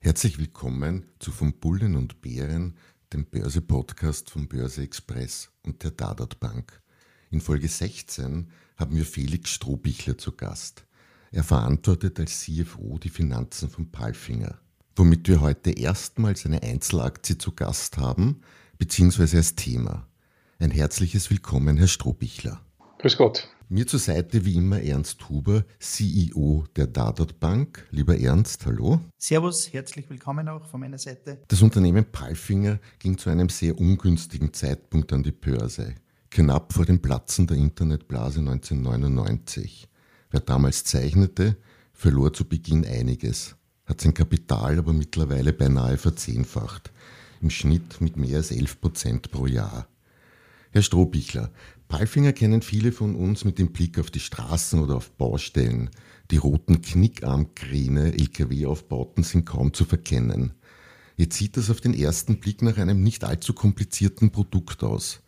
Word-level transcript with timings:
Herzlich 0.00 0.38
willkommen 0.38 1.04
zu 1.18 1.30
Von 1.32 1.54
Bullen 1.54 1.96
und 1.96 2.20
Bären, 2.20 2.76
dem 3.12 3.26
Börse-Podcast 3.26 4.30
von 4.30 4.48
Börse 4.48 4.82
Express 4.82 5.50
und 5.62 5.82
der 5.82 5.90
Dadat 5.90 6.40
Bank. 6.40 6.82
In 7.30 7.40
Folge 7.40 7.68
16 7.68 8.50
haben 8.76 8.96
wir 8.96 9.04
Felix 9.04 9.50
Strohbichler 9.50 10.16
zu 10.16 10.32
Gast. 10.32 10.84
Er 11.30 11.44
verantwortet 11.44 12.18
als 12.20 12.40
CFO 12.40 12.98
die 12.98 13.10
Finanzen 13.10 13.68
von 13.68 13.90
Palfinger 13.90 14.60
womit 14.98 15.28
wir 15.28 15.40
heute 15.40 15.70
erstmals 15.70 16.44
eine 16.44 16.62
Einzelaktie 16.62 17.38
zu 17.38 17.52
Gast 17.52 17.98
haben, 17.98 18.42
beziehungsweise 18.78 19.36
als 19.36 19.54
Thema. 19.54 20.08
Ein 20.58 20.72
herzliches 20.72 21.30
Willkommen, 21.30 21.76
Herr 21.76 21.86
Strohbichler. 21.86 22.60
Grüß 22.98 23.16
Gott. 23.16 23.48
Mir 23.70 23.86
zur 23.86 24.00
Seite 24.00 24.46
wie 24.46 24.54
immer 24.54 24.80
Ernst 24.80 25.28
Huber, 25.28 25.62
CEO 25.78 26.64
der 26.74 26.86
Dadat 26.86 27.38
Bank. 27.38 27.86
Lieber 27.90 28.18
Ernst, 28.18 28.64
hallo. 28.64 29.00
Servus, 29.18 29.70
herzlich 29.74 30.08
willkommen 30.08 30.48
auch 30.48 30.64
von 30.64 30.80
meiner 30.80 30.96
Seite. 30.96 31.42
Das 31.48 31.60
Unternehmen 31.60 32.06
Palfinger 32.10 32.78
ging 32.98 33.18
zu 33.18 33.28
einem 33.28 33.50
sehr 33.50 33.78
ungünstigen 33.78 34.54
Zeitpunkt 34.54 35.12
an 35.12 35.22
die 35.22 35.32
Börse, 35.32 35.94
knapp 36.30 36.72
vor 36.72 36.86
dem 36.86 37.02
Platzen 37.02 37.46
der 37.46 37.58
Internetblase 37.58 38.40
1999. 38.40 39.86
Wer 40.30 40.40
damals 40.40 40.84
zeichnete, 40.84 41.58
verlor 41.92 42.32
zu 42.32 42.46
Beginn 42.46 42.86
einiges 42.86 43.54
hat 43.84 44.00
sein 44.00 44.14
Kapital 44.14 44.78
aber 44.78 44.92
mittlerweile 44.92 45.52
beinahe 45.52 45.96
verzehnfacht, 45.96 46.92
im 47.40 47.50
Schnitt 47.50 48.00
mit 48.00 48.16
mehr 48.16 48.38
als 48.38 48.50
11 48.50 48.80
Prozent 48.80 49.30
pro 49.30 49.46
Jahr. 49.46 49.88
Herr 50.70 50.82
Strohbichler, 50.82 51.50
Palfinger 51.88 52.32
kennen 52.32 52.62
viele 52.62 52.92
von 52.92 53.16
uns 53.16 53.44
mit 53.44 53.58
dem 53.58 53.72
Blick 53.72 53.98
auf 53.98 54.10
die 54.10 54.20
Straßen 54.20 54.80
oder 54.80 54.96
auf 54.96 55.10
Baustellen. 55.12 55.90
Die 56.30 56.36
roten 56.36 56.82
Knickarmkräne 56.82 58.12
LKW-Aufbauten 58.12 59.24
sind 59.24 59.46
kaum 59.46 59.72
zu 59.72 59.84
verkennen. 59.84 60.52
Jetzt 61.16 61.36
sieht 61.36 61.56
das 61.56 61.70
auf 61.70 61.80
den 61.80 61.94
ersten 61.94 62.38
Blick 62.38 62.62
nach 62.62 62.76
einem 62.76 63.02
nicht 63.02 63.24
allzu 63.24 63.54
komplizierten 63.54 64.30
Produkt 64.30 64.84
aus 64.84 65.22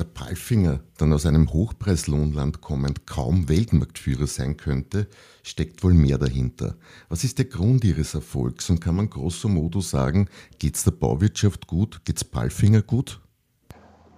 der 0.00 0.06
Palfinger 0.06 0.80
dann 0.96 1.12
aus 1.12 1.26
einem 1.26 1.52
Hochpreislohnland 1.52 2.62
kommend 2.62 3.06
kaum 3.06 3.48
Weltmarktführer 3.48 4.26
sein 4.26 4.56
könnte, 4.56 5.08
steckt 5.42 5.84
wohl 5.84 5.92
mehr 5.92 6.16
dahinter. 6.16 6.76
Was 7.10 7.22
ist 7.22 7.38
der 7.38 7.44
Grund 7.44 7.84
Ihres 7.84 8.14
Erfolgs 8.14 8.70
und 8.70 8.80
kann 8.80 8.96
man 8.96 9.10
grosso 9.10 9.48
modo 9.48 9.80
sagen, 9.80 10.28
geht 10.58 10.76
es 10.76 10.84
der 10.84 10.92
Bauwirtschaft 10.92 11.66
gut, 11.66 12.02
geht 12.04 12.16
es 12.16 12.24
Palfinger 12.24 12.82
gut? 12.82 13.20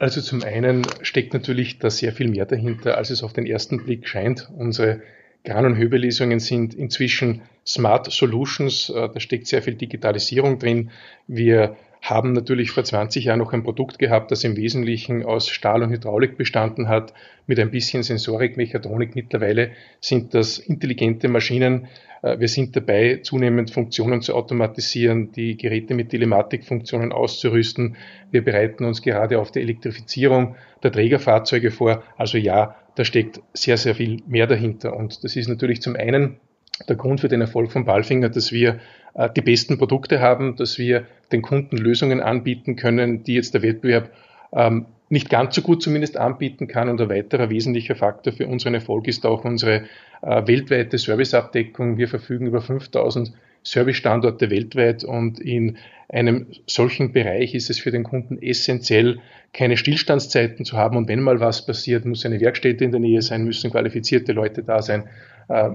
Also 0.03 0.21
zum 0.21 0.43
einen 0.43 0.85
steckt 1.03 1.33
natürlich 1.33 1.79
da 1.79 1.89
sehr 1.89 2.13
viel 2.13 2.27
mehr 2.27 2.45
dahinter, 2.45 2.99
als 2.99 3.11
es 3.11 3.23
auf 3.23 3.33
den 3.33 3.47
ersten 3.47 3.85
Blick 3.85 4.09
scheint. 4.09 4.51
Unsere 4.59 5.01
Gran- 5.45 5.65
und 5.65 5.77
Höbelesungen 5.77 6.41
sind 6.41 6.75
inzwischen 6.75 7.43
Smart 7.65 8.11
Solutions, 8.11 8.91
äh, 8.91 9.09
da 9.15 9.21
steckt 9.21 9.47
sehr 9.47 9.63
viel 9.63 9.77
Digitalisierung 9.77 10.59
drin. 10.59 10.91
Wir 11.29 11.77
haben 12.03 12.33
natürlich 12.33 12.73
vor 12.73 12.83
20 12.83 13.25
Jahren 13.25 13.39
noch 13.39 13.53
ein 13.53 13.63
Produkt 13.63 14.01
gehabt, 14.01 14.33
das 14.33 14.43
im 14.43 14.57
Wesentlichen 14.57 15.25
aus 15.25 15.49
Stahl 15.49 15.85
und 15.85 15.91
Hydraulik 15.91 16.37
bestanden 16.37 16.89
hat, 16.89 17.15
mit 17.47 17.61
ein 17.61 17.71
bisschen 17.71 18.03
Sensorik, 18.03 18.57
Mechatronik. 18.57 19.15
Mittlerweile 19.15 19.71
sind 20.01 20.35
das 20.35 20.59
intelligente 20.59 21.29
Maschinen. 21.29 21.87
Äh, 22.23 22.41
wir 22.41 22.49
sind 22.49 22.75
dabei, 22.75 23.21
zunehmend 23.23 23.71
Funktionen 23.71 24.21
zu 24.21 24.35
automatisieren, 24.35 25.31
die 25.31 25.57
Geräte 25.57 25.95
mit 25.95 26.11
Telematikfunktionen 26.11 27.13
auszurüsten. 27.13 27.97
Wir 28.33 28.45
bereiten 28.45 28.85
uns 28.85 29.01
gerade 29.01 29.39
auf 29.39 29.53
die 29.53 29.61
Elektrifizierung 29.61 30.57
der 30.83 30.91
Trägerfahrzeuge 30.91 31.71
vor. 31.71 32.03
Also 32.17 32.37
ja, 32.37 32.75
da 32.97 33.05
steckt 33.05 33.41
sehr, 33.53 33.77
sehr 33.77 33.95
viel 33.95 34.23
mehr 34.27 34.49
dahinter. 34.49 34.97
Und 34.97 35.23
das 35.23 35.37
ist 35.37 35.49
natürlich 35.49 35.81
zum 35.81 35.95
einen 35.95 36.41
der 36.89 36.97
Grund 36.97 37.21
für 37.21 37.29
den 37.29 37.41
Erfolg 37.41 37.73
von 37.73 37.85
Balfinger, 37.85 38.29
dass 38.29 38.53
wir 38.53 38.81
äh, 39.15 39.29
die 39.35 39.43
besten 39.43 39.79
Produkte 39.79 40.21
haben, 40.21 40.57
dass 40.57 40.79
wir 40.79 41.07
den 41.33 41.43
Kunden 41.43 41.77
Lösungen 41.77 42.21
anbieten 42.21 42.77
können, 42.77 43.25
die 43.25 43.35
jetzt 43.35 43.55
der 43.55 43.63
Wettbewerb 43.63 44.11
ähm, 44.53 44.87
nicht 45.09 45.29
ganz 45.29 45.55
so 45.55 45.63
gut 45.63 45.83
zumindest 45.83 46.17
anbieten 46.17 46.69
kann. 46.69 46.89
Und 46.89 47.01
ein 47.01 47.11
weiterer 47.11 47.51
wesentlicher 47.51 47.95
Faktor 47.95 48.33
für 48.33 48.47
unseren 48.47 48.75
Erfolg 48.75 49.07
ist 49.09 49.27
auch 49.27 49.45
unsere 49.45 49.85
äh, 50.23 50.47
weltweite 50.47 50.97
Serviceabdeckung. 50.97 51.99
Wir 51.99 52.09
verfügen 52.09 52.47
über 52.47 52.63
5000 52.63 53.33
Servicestandorte 53.65 54.51
weltweit 54.51 55.05
und 55.05 55.39
in 55.39 55.77
einem 56.09 56.47
solchen 56.67 57.13
Bereich 57.13 57.55
ist 57.55 57.71
es 57.71 57.79
für 57.79 57.91
den 57.91 58.03
Kunden 58.03 58.41
essentiell, 58.43 59.21
keine 59.53 59.77
Stillstandszeiten 59.77 60.65
zu 60.65 60.77
haben. 60.77 60.97
Und 60.97 61.09
wenn 61.09 61.21
mal 61.21 61.41
was 61.41 61.65
passiert, 61.65 62.05
muss 62.05 62.27
eine 62.27 62.41
Werkstätte 62.41 62.85
in 62.85 62.91
der 62.91 63.01
Nähe 63.01 63.23
sein, 63.23 63.45
müssen 63.45 63.71
qualifizierte 63.71 64.33
Leute 64.33 64.63
da 64.63 64.83
sein, 64.83 65.05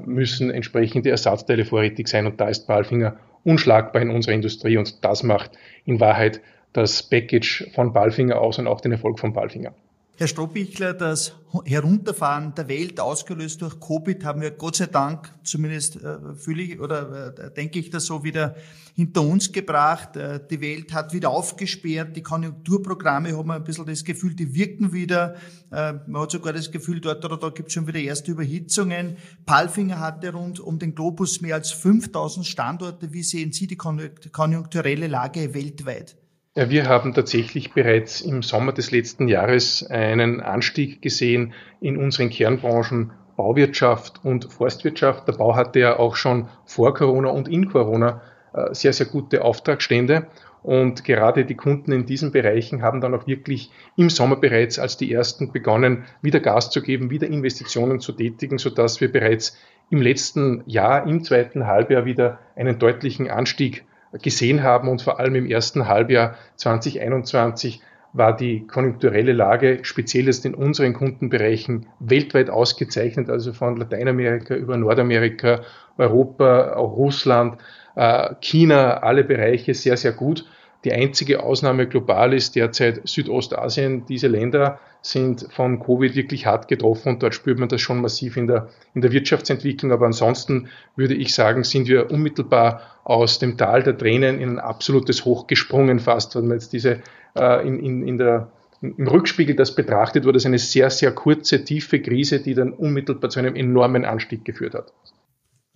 müssen 0.06 0.50
entsprechende 0.52 1.10
Ersatzteile 1.10 1.66
vorrätig 1.66 2.08
sein. 2.08 2.26
Und 2.26 2.40
da 2.40 2.48
ist 2.50 2.68
Balfinger 2.68 3.18
unschlagbar 3.44 4.02
in 4.02 4.10
unserer 4.10 4.34
Industrie. 4.34 4.78
Und 4.78 5.04
das 5.04 5.24
macht 5.24 5.52
in 5.86 6.00
Wahrheit 6.00 6.42
das 6.74 7.04
Package 7.04 7.70
von 7.74 7.94
Balfinger 7.94 8.40
aus 8.40 8.60
und 8.60 8.68
auch 8.68 8.82
den 8.82 8.92
Erfolg 8.92 9.20
von 9.20 9.34
Balfinger. 9.34 9.74
Herr 10.20 10.28
Strohbichler, 10.28 10.96
das 10.96 11.34
Herunterfahren 11.66 12.56
der 12.56 12.68
Welt, 12.68 13.00
ausgelöst 13.00 13.62
durch 13.62 13.80
Covid, 13.80 14.26
haben 14.26 14.42
wir 14.42 14.50
Gott 14.50 14.78
sei 14.78 14.88
Dank, 14.88 15.32
zumindest 15.44 15.98
äh, 15.98 16.34
fühle 16.36 16.64
ich 16.64 16.80
oder 16.80 17.38
äh, 17.38 17.54
denke 17.54 17.78
ich 17.78 17.92
das 17.92 18.08
so, 18.08 18.24
wieder 18.24 18.56
hinter 18.96 19.22
uns 19.22 19.52
gebracht. 19.52 20.16
Äh, 20.16 20.40
die 20.50 20.60
Welt 20.60 20.92
hat 20.92 21.14
wieder 21.14 21.30
aufgesperrt, 21.30 22.16
die 22.16 22.24
Konjunkturprogramme 22.24 23.38
haben 23.38 23.48
wir 23.48 23.54
ein 23.54 23.64
bisschen 23.64 23.86
das 23.86 24.04
Gefühl, 24.04 24.34
die 24.34 24.56
wirken 24.56 24.92
wieder. 24.92 25.36
Äh, 25.72 25.94
man 26.08 26.24
hat 26.24 26.32
sogar 26.32 26.52
das 26.52 26.72
Gefühl, 26.72 27.00
dort 27.00 27.24
oder 27.24 27.38
da 27.38 27.50
gibt 27.50 27.68
es 27.68 27.76
schon 27.76 27.86
wieder 27.86 28.00
erste 28.00 28.32
Überhitzungen. 28.32 29.18
Palfinger 29.46 30.00
hatte 30.00 30.34
rund 30.34 30.60
um 30.60 30.80
den 30.80 30.96
Globus 30.96 31.42
mehr 31.42 31.54
als 31.54 31.70
5000 31.70 32.44
Standorte. 32.44 33.14
Wie 33.14 33.22
sehen 33.22 33.52
Sie 33.52 33.68
die 33.68 33.78
konjunkturelle 33.78 35.06
Lage 35.06 35.54
weltweit? 35.54 36.18
Ja, 36.58 36.72
wir 36.72 36.90
haben 36.90 37.14
tatsächlich 37.14 37.74
bereits 37.74 38.20
im 38.20 38.42
Sommer 38.42 38.72
des 38.72 38.90
letzten 38.90 39.28
Jahres 39.28 39.86
einen 39.92 40.42
Anstieg 40.42 41.04
gesehen 41.04 41.54
in 41.82 41.98
unseren 41.98 42.32
Kernbranchen 42.32 43.12
Bauwirtschaft 43.36 44.22
und 44.24 44.52
Forstwirtschaft. 44.52 45.28
Der 45.28 45.34
Bau 45.34 45.56
hatte 45.56 45.80
ja 45.80 46.00
auch 46.00 46.16
schon 46.16 46.50
vor 46.66 46.96
Corona 46.96 47.30
und 47.30 47.48
in 47.48 47.70
Corona 47.70 48.24
äh, 48.54 48.74
sehr, 48.74 48.92
sehr 48.92 49.06
gute 49.06 49.44
Auftragsstände. 49.44 50.26
Und 50.64 51.04
gerade 51.04 51.46
die 51.46 51.54
Kunden 51.54 51.92
in 51.92 52.08
diesen 52.08 52.32
Bereichen 52.32 52.82
haben 52.82 53.02
dann 53.02 53.14
auch 53.14 53.28
wirklich 53.28 53.70
im 53.96 54.10
Sommer 54.10 54.38
bereits 54.38 54.80
als 54.80 54.98
die 54.98 55.14
ersten 55.14 55.52
begonnen, 55.52 56.06
wieder 56.24 56.40
Gas 56.40 56.72
zu 56.72 56.82
geben, 56.82 57.12
wieder 57.12 57.28
Investitionen 57.28 58.00
zu 58.00 58.14
tätigen, 58.14 58.58
sodass 58.58 59.00
wir 59.00 59.12
bereits 59.12 59.56
im 59.92 60.02
letzten 60.02 60.64
Jahr, 60.66 61.06
im 61.06 61.24
zweiten 61.24 61.68
Halbjahr 61.68 62.06
wieder 62.06 62.40
einen 62.56 62.80
deutlichen 62.80 63.30
Anstieg 63.30 63.86
gesehen 64.14 64.64
haben 64.64 64.88
und 64.88 65.02
vor 65.02 65.20
allem 65.20 65.36
im 65.36 65.46
ersten 65.46 65.88
Halbjahr 65.88 66.36
2021 66.56 67.82
war 68.14 68.36
die 68.36 68.66
konjunkturelle 68.66 69.34
Lage, 69.34 69.80
speziell 69.84 70.26
jetzt 70.26 70.46
in 70.46 70.56
unseren 70.56 70.94
Kundenbereichen, 70.94 71.88
weltweit 72.00 72.50
ausgezeichnet, 72.50 73.30
also 73.30 73.54
von 73.54 73.78
Lateinamerika 73.78 74.56
über 74.56 74.78
Nordamerika, 74.78 75.62
Europa, 75.98 76.74
auch 76.74 76.96
Russland, 76.96 77.58
äh, 77.96 78.34
China, 78.42 78.98
alle 78.98 79.24
Bereiche 79.24 79.74
sehr, 79.74 79.98
sehr 79.98 80.14
gut. 80.14 80.46
Die 80.84 80.94
einzige 80.94 81.44
Ausnahme 81.44 81.88
global 81.88 82.34
ist 82.34 82.56
derzeit 82.56 83.02
Südostasien. 83.08 84.06
Diese 84.06 84.28
Länder 84.28 84.80
sind 85.02 85.48
von 85.52 85.80
Covid 85.80 86.16
wirklich 86.16 86.46
hart 86.46 86.68
getroffen 86.68 87.10
und 87.10 87.24
dort 87.24 87.34
spürt 87.34 87.60
man 87.60 87.70
das 87.70 87.82
schon 87.82 88.02
massiv 88.02 88.38
in 88.38 88.48
der, 88.48 88.70
in 88.94 89.02
der 89.02 89.12
Wirtschaftsentwicklung. 89.12 89.92
Aber 89.92 90.06
ansonsten 90.06 90.70
würde 90.96 91.16
ich 91.16 91.34
sagen, 91.34 91.64
sind 91.64 91.88
wir 91.88 92.12
unmittelbar 92.12 92.82
aus 93.04 93.40
dem 93.40 93.58
Tal 93.58 93.84
der 93.84 93.98
Tränen 93.98 94.40
in 94.40 94.52
ein 94.52 94.60
absolutes 94.60 95.26
Hoch 95.26 95.48
gesprungen 95.48 96.00
fast, 96.00 96.36
wenn 96.36 96.48
man 96.48 96.58
jetzt 96.58 96.74
diese 96.74 97.02
äh, 97.36 97.68
in, 97.68 97.80
in, 97.80 98.08
in 98.08 98.18
der 98.18 98.52
im 98.82 99.08
Rückspiegel 99.08 99.56
das 99.56 99.74
betrachtet, 99.74 100.26
war 100.26 100.34
das 100.34 100.46
eine 100.46 100.60
sehr, 100.60 100.92
sehr 100.92 101.12
kurze, 101.12 101.64
tiefe 101.64 102.00
Krise, 102.00 102.40
die 102.40 102.54
dann 102.54 102.74
unmittelbar 102.74 103.30
zu 103.30 103.40
einem 103.40 103.56
enormen 103.56 104.06
Anstieg 104.06 104.46
geführt 104.46 104.76
hat. 104.76 104.94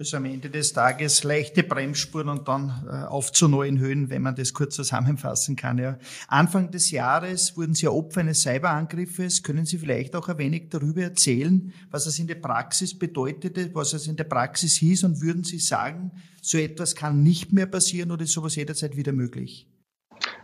Also 0.02 0.18
am 0.18 0.26
Ende 0.26 0.50
des 0.50 0.74
Tages 0.74 1.24
leichte 1.24 1.62
Bremsspuren 1.62 2.28
und 2.28 2.48
dann 2.48 2.88
äh, 2.92 3.06
auf 3.06 3.32
zu 3.32 3.48
neuen 3.48 3.78
Höhen, 3.78 4.10
wenn 4.10 4.24
man 4.24 4.34
das 4.34 4.52
kurz 4.52 4.76
zusammenfassen 4.76 5.56
kann. 5.56 5.78
Ja. 5.78 6.00
Anfang 6.28 6.72
des 6.72 6.90
Jahres 6.90 7.56
wurden 7.56 7.76
Sie 7.76 7.88
Opfer 7.88 8.22
eines 8.22 8.42
Cyberangriffes. 8.42 9.44
Können 9.44 9.68
Sie 9.68 9.78
vielleicht 9.78 10.16
auch 10.16 10.28
ein 10.28 10.40
wenig 10.40 10.70
darüber 10.72 11.04
erzählen, 11.04 11.72
was 11.92 12.08
es 12.08 12.18
in 12.18 12.26
der 12.26 12.34
Praxis 12.34 12.98
bedeutete, 12.98 13.70
was 13.76 13.94
es 13.94 14.08
in 14.08 14.16
der 14.16 14.24
Praxis 14.24 14.74
hieß 14.78 15.04
und 15.04 15.22
würden 15.22 15.44
Sie 15.44 15.60
sagen, 15.60 16.10
so 16.42 16.58
etwas 16.58 16.96
kann 16.96 17.22
nicht 17.22 17.54
mehr 17.54 17.68
passieren 17.68 18.10
oder 18.10 18.24
ist 18.24 18.32
sowas 18.32 18.56
jederzeit 18.56 18.98
wieder 18.98 19.12
möglich? 19.12 19.68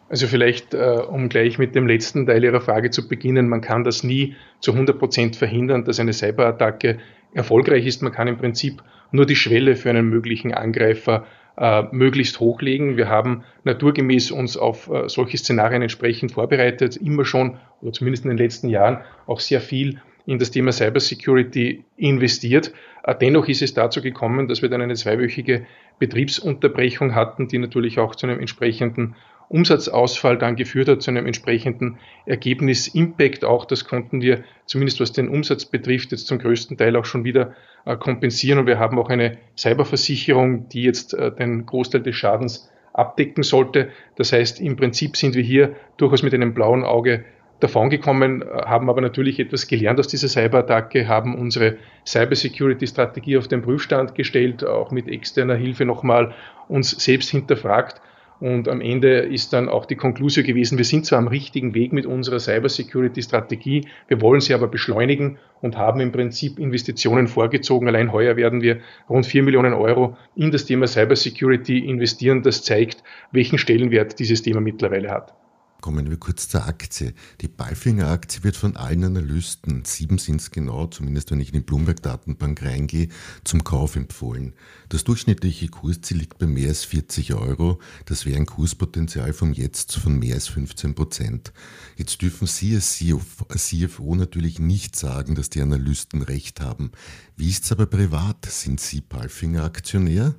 Also 0.07 0.27
vielleicht, 0.27 0.75
äh, 0.75 1.01
um 1.09 1.29
gleich 1.29 1.57
mit 1.57 1.73
dem 1.73 1.87
letzten 1.87 2.27
Teil 2.27 2.43
Ihrer 2.43 2.61
Frage 2.61 2.91
zu 2.91 3.07
beginnen, 3.07 3.49
man 3.49 3.61
kann 3.61 3.83
das 3.83 4.03
nie 4.03 4.35
zu 4.59 4.73
100 4.73 4.99
Prozent 4.99 5.35
verhindern, 5.35 5.83
dass 5.83 5.99
eine 5.99 6.13
Cyberattacke 6.13 6.99
erfolgreich 7.33 7.87
ist. 7.87 8.03
Man 8.03 8.11
kann 8.11 8.27
im 8.27 8.37
Prinzip 8.37 8.83
nur 9.11 9.25
die 9.25 9.35
Schwelle 9.35 9.75
für 9.75 9.89
einen 9.89 10.09
möglichen 10.09 10.53
Angreifer 10.53 11.25
äh, 11.57 11.83
möglichst 11.91 12.39
hochlegen. 12.39 12.97
Wir 12.97 13.09
haben 13.09 13.43
naturgemäß 13.63 14.31
uns 14.31 14.57
auf 14.57 14.89
äh, 14.89 15.09
solche 15.09 15.37
Szenarien 15.37 15.81
entsprechend 15.81 16.31
vorbereitet, 16.31 16.97
immer 16.97 17.25
schon 17.25 17.57
oder 17.81 17.93
zumindest 17.93 18.25
in 18.25 18.29
den 18.29 18.37
letzten 18.37 18.69
Jahren 18.69 18.99
auch 19.25 19.39
sehr 19.39 19.61
viel 19.61 19.99
in 20.25 20.39
das 20.39 20.51
Thema 20.51 20.71
Cybersecurity 20.71 21.83
investiert. 21.95 22.73
Äh, 23.03 23.15
dennoch 23.19 23.47
ist 23.47 23.61
es 23.61 23.73
dazu 23.73 24.01
gekommen, 24.01 24.47
dass 24.47 24.61
wir 24.61 24.69
dann 24.69 24.81
eine 24.81 24.95
zweiwöchige 24.95 25.65
Betriebsunterbrechung 25.99 27.15
hatten, 27.15 27.47
die 27.47 27.57
natürlich 27.57 27.97
auch 27.97 28.15
zu 28.15 28.27
einem 28.27 28.39
entsprechenden 28.39 29.15
Umsatzausfall 29.49 30.37
dann 30.37 30.55
geführt 30.55 30.89
hat 30.89 31.01
zu 31.01 31.11
einem 31.11 31.25
entsprechenden 31.25 31.97
Ergebnis-Impact 32.25 33.45
auch. 33.45 33.65
Das 33.65 33.85
konnten 33.85 34.21
wir 34.21 34.43
zumindest 34.65 34.99
was 34.99 35.13
den 35.13 35.29
Umsatz 35.29 35.65
betrifft 35.65 36.11
jetzt 36.11 36.27
zum 36.27 36.39
größten 36.39 36.77
Teil 36.77 36.95
auch 36.95 37.05
schon 37.05 37.23
wieder 37.23 37.53
äh, 37.85 37.95
kompensieren. 37.95 38.59
Und 38.59 38.67
wir 38.67 38.79
haben 38.79 38.99
auch 38.99 39.09
eine 39.09 39.37
Cyberversicherung, 39.57 40.67
die 40.69 40.83
jetzt 40.83 41.13
äh, 41.13 41.31
den 41.31 41.65
Großteil 41.65 42.01
des 42.01 42.15
Schadens 42.15 42.69
abdecken 42.93 43.43
sollte. 43.43 43.89
Das 44.15 44.33
heißt, 44.33 44.59
im 44.59 44.75
Prinzip 44.75 45.15
sind 45.15 45.35
wir 45.35 45.43
hier 45.43 45.75
durchaus 45.97 46.23
mit 46.23 46.33
einem 46.33 46.53
blauen 46.53 46.83
Auge 46.83 47.23
davongekommen, 47.61 48.41
äh, 48.41 48.45
haben 48.45 48.89
aber 48.89 48.99
natürlich 48.99 49.39
etwas 49.39 49.67
gelernt 49.67 49.99
aus 49.99 50.09
dieser 50.09 50.27
Cyberattacke, 50.27 51.07
haben 51.07 51.35
unsere 51.35 51.77
Cybersecurity-Strategie 52.05 53.37
auf 53.37 53.47
den 53.47 53.61
Prüfstand 53.61 54.13
gestellt, 54.13 54.65
auch 54.65 54.91
mit 54.91 55.07
externer 55.07 55.55
Hilfe 55.55 55.85
nochmal 55.85 56.33
uns 56.67 56.91
selbst 56.91 57.29
hinterfragt 57.29 58.01
und 58.39 58.67
am 58.67 58.81
Ende 58.81 59.19
ist 59.19 59.53
dann 59.53 59.69
auch 59.69 59.85
die 59.85 59.95
Konklusion 59.95 60.45
gewesen, 60.45 60.77
wir 60.77 60.85
sind 60.85 61.05
zwar 61.05 61.19
am 61.19 61.27
richtigen 61.27 61.73
Weg 61.73 61.93
mit 61.93 62.05
unserer 62.05 62.39
Cybersecurity-Strategie, 62.39 63.87
wir 64.07 64.21
wollen 64.21 64.41
sie 64.41 64.53
aber 64.53 64.67
beschleunigen 64.67 65.37
und 65.61 65.77
haben 65.77 65.99
im 65.99 66.11
Prinzip 66.11 66.59
Investitionen 66.59 67.27
vorgezogen. 67.27 67.87
Allein 67.87 68.11
heuer 68.11 68.35
werden 68.35 68.61
wir 68.61 68.79
rund 69.09 69.25
vier 69.25 69.43
Millionen 69.43 69.73
Euro 69.73 70.17
in 70.35 70.51
das 70.51 70.65
Thema 70.65 70.87
Cybersecurity 70.87 71.79
investieren. 71.79 72.43
Das 72.43 72.63
zeigt, 72.63 73.03
welchen 73.31 73.57
Stellenwert 73.57 74.19
dieses 74.19 74.41
Thema 74.41 74.61
mittlerweile 74.61 75.09
hat. 75.09 75.33
Kommen 75.79 76.09
wir 76.09 76.17
kurz 76.17 76.49
zur 76.49 76.65
Aktie. 76.65 77.13
Die 77.39 77.47
Balfinger 77.47 78.07
Aktie 78.07 78.43
wird 78.43 78.57
von 78.57 78.75
allen 78.75 79.03
Analysten, 79.03 79.85
sieben 79.85 80.17
sind 80.17 80.41
es 80.41 80.49
genau, 80.49 80.87
zumindest 80.87 81.29
wenn 81.29 81.39
ich 81.39 81.49
in 81.49 81.53
die 81.53 81.59
Bloomberg-Datenbank 81.59 82.63
reingehe, 82.63 83.09
zum 83.43 83.63
Kauf 83.63 83.95
empfohlen. 83.95 84.53
Das 84.89 85.03
durchschnittliche 85.03 85.67
Kursziel 85.67 86.17
liegt 86.17 86.39
bei 86.39 86.47
mehr 86.47 86.69
als 86.69 86.83
40 86.83 87.35
Euro. 87.35 87.79
Das 88.05 88.25
wäre 88.25 88.37
ein 88.37 88.47
Kurspotenzial 88.47 89.33
vom 89.33 89.53
Jetzt 89.53 89.95
von 89.95 90.17
mehr 90.17 90.35
als 90.35 90.47
15 90.47 90.95
Prozent. 90.95 91.53
Jetzt 91.95 92.23
dürfen 92.23 92.47
Sie 92.47 92.73
als 92.73 92.97
CFO 92.97 94.15
natürlich 94.15 94.57
nicht 94.57 94.95
sagen, 94.95 95.35
dass 95.35 95.51
die 95.51 95.61
Analysten 95.61 96.23
recht 96.23 96.59
haben. 96.59 96.91
Wie 97.35 97.49
ist 97.49 97.65
es 97.65 97.71
aber 97.71 97.85
privat? 97.85 98.45
Sind 98.47 98.79
Sie 98.79 99.01
Balfinger 99.01 99.63
Aktionär? 99.63 100.33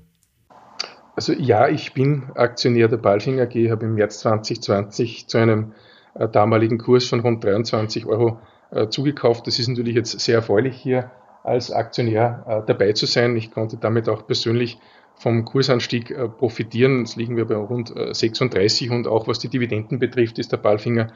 Also 1.19 1.33
ja, 1.33 1.67
ich 1.67 1.95
bin 1.95 2.31
Aktionär 2.37 2.87
der 2.87 2.99
Balfing 2.99 3.41
AG, 3.41 3.53
habe 3.73 3.87
im 3.87 3.97
März 3.97 4.21
2020 4.21 5.27
zu 5.27 5.39
einem 5.39 5.73
äh, 6.15 6.29
damaligen 6.29 6.79
Kurs 6.79 7.07
von 7.07 7.19
rund 7.19 7.43
23 7.43 8.07
Euro 8.07 8.39
äh, 8.71 8.87
zugekauft. 8.87 9.49
Das 9.49 9.59
ist 9.59 9.67
natürlich 9.67 9.97
jetzt 9.97 10.21
sehr 10.21 10.37
erfreulich 10.37 10.77
hier 10.77 11.11
als 11.43 11.73
Aktionär 11.73 12.45
äh, 12.47 12.63
dabei 12.65 12.93
zu 12.93 13.07
sein. 13.07 13.37
Ich 13.37 13.51
konnte 13.51 13.79
damit 13.79 14.09
auch 14.09 14.29
persönlich 14.29 14.79
vom 15.17 15.45
Kursanstieg 15.45 16.13
äh, 16.13 16.29
profitieren. 16.29 17.01
Jetzt 17.01 17.17
liegen 17.17 17.37
wir 17.37 17.47
bei 17.47 17.57
rund 17.57 17.93
36 18.13 18.89
äh, 18.89 18.95
und 18.95 19.09
auch 19.09 19.27
was 19.27 19.41
die 19.41 19.49
Dividenden 19.49 19.99
betrifft, 19.99 20.39
ist 20.39 20.53
der 20.53 20.59
Balfinger 20.59 21.09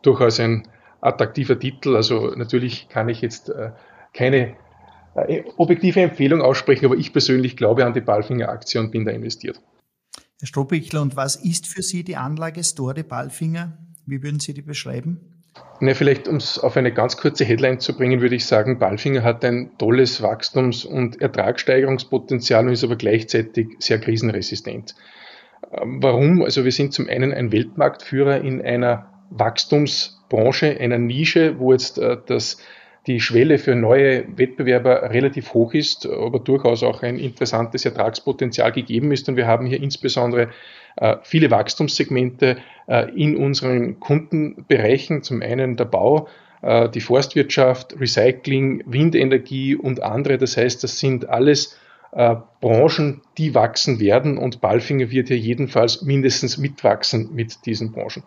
durchaus 0.00 0.40
ein 0.40 0.66
attraktiver 1.02 1.58
Titel. 1.58 1.96
Also 1.96 2.32
natürlich 2.34 2.88
kann 2.88 3.10
ich 3.10 3.20
jetzt 3.20 3.50
äh, 3.50 3.72
keine 4.14 4.56
objektive 5.56 6.00
Empfehlung 6.00 6.42
aussprechen, 6.42 6.86
aber 6.86 6.96
ich 6.96 7.12
persönlich 7.12 7.56
glaube 7.56 7.84
an 7.84 7.94
die 7.94 8.00
Balfinger 8.00 8.48
Aktie 8.48 8.80
und 8.80 8.90
bin 8.90 9.04
da 9.04 9.12
investiert. 9.12 9.60
Herr 10.40 10.48
Strohbichler, 10.48 11.02
und 11.02 11.16
was 11.16 11.36
ist 11.36 11.66
für 11.66 11.82
Sie 11.82 12.04
die 12.04 12.16
Anlagestory 12.16 13.02
Balfinger? 13.02 13.78
Wie 14.06 14.22
würden 14.22 14.40
Sie 14.40 14.52
die 14.52 14.62
beschreiben? 14.62 15.34
Na, 15.80 15.94
vielleicht, 15.94 16.26
um 16.28 16.36
es 16.36 16.58
auf 16.58 16.76
eine 16.76 16.92
ganz 16.92 17.16
kurze 17.16 17.44
Headline 17.44 17.78
zu 17.78 17.96
bringen, 17.96 18.20
würde 18.20 18.34
ich 18.34 18.44
sagen, 18.44 18.78
Balfinger 18.78 19.22
hat 19.22 19.44
ein 19.44 19.70
tolles 19.78 20.20
Wachstums- 20.20 20.84
und 20.84 21.20
Ertragssteigerungspotenzial 21.20 22.66
und 22.66 22.72
ist 22.72 22.84
aber 22.84 22.96
gleichzeitig 22.96 23.68
sehr 23.78 24.00
krisenresistent. 24.00 24.94
Ähm, 25.72 26.02
warum? 26.02 26.42
Also 26.42 26.64
wir 26.64 26.72
sind 26.72 26.92
zum 26.92 27.08
einen 27.08 27.32
ein 27.32 27.52
Weltmarktführer 27.52 28.40
in 28.40 28.62
einer 28.62 29.12
Wachstumsbranche, 29.30 30.78
einer 30.80 30.98
Nische, 30.98 31.58
wo 31.58 31.72
jetzt 31.72 31.98
äh, 31.98 32.16
das 32.26 32.58
die 33.06 33.20
Schwelle 33.20 33.58
für 33.58 33.74
neue 33.74 34.24
Wettbewerber 34.38 35.10
relativ 35.10 35.52
hoch 35.52 35.74
ist, 35.74 36.06
aber 36.06 36.38
durchaus 36.38 36.82
auch 36.82 37.02
ein 37.02 37.18
interessantes 37.18 37.84
Ertragspotenzial 37.84 38.72
gegeben 38.72 39.12
ist. 39.12 39.28
Und 39.28 39.36
wir 39.36 39.46
haben 39.46 39.66
hier 39.66 39.82
insbesondere 39.82 40.48
äh, 40.96 41.16
viele 41.22 41.50
Wachstumssegmente 41.50 42.56
äh, 42.86 43.10
in 43.10 43.36
unseren 43.36 44.00
Kundenbereichen. 44.00 45.22
Zum 45.22 45.42
einen 45.42 45.76
der 45.76 45.84
Bau, 45.84 46.28
äh, 46.62 46.88
die 46.88 47.00
Forstwirtschaft, 47.00 48.00
Recycling, 48.00 48.82
Windenergie 48.86 49.76
und 49.76 50.02
andere. 50.02 50.38
Das 50.38 50.56
heißt, 50.56 50.82
das 50.82 50.98
sind 50.98 51.28
alles 51.28 51.78
Branchen, 52.60 53.22
die 53.38 53.56
wachsen 53.56 53.98
werden 53.98 54.38
und 54.38 54.60
Balfinger 54.60 55.10
wird 55.10 55.26
hier 55.26 55.36
jedenfalls 55.36 56.02
mindestens 56.02 56.58
mitwachsen 56.58 57.34
mit 57.34 57.66
diesen 57.66 57.90
Branchen. 57.90 58.22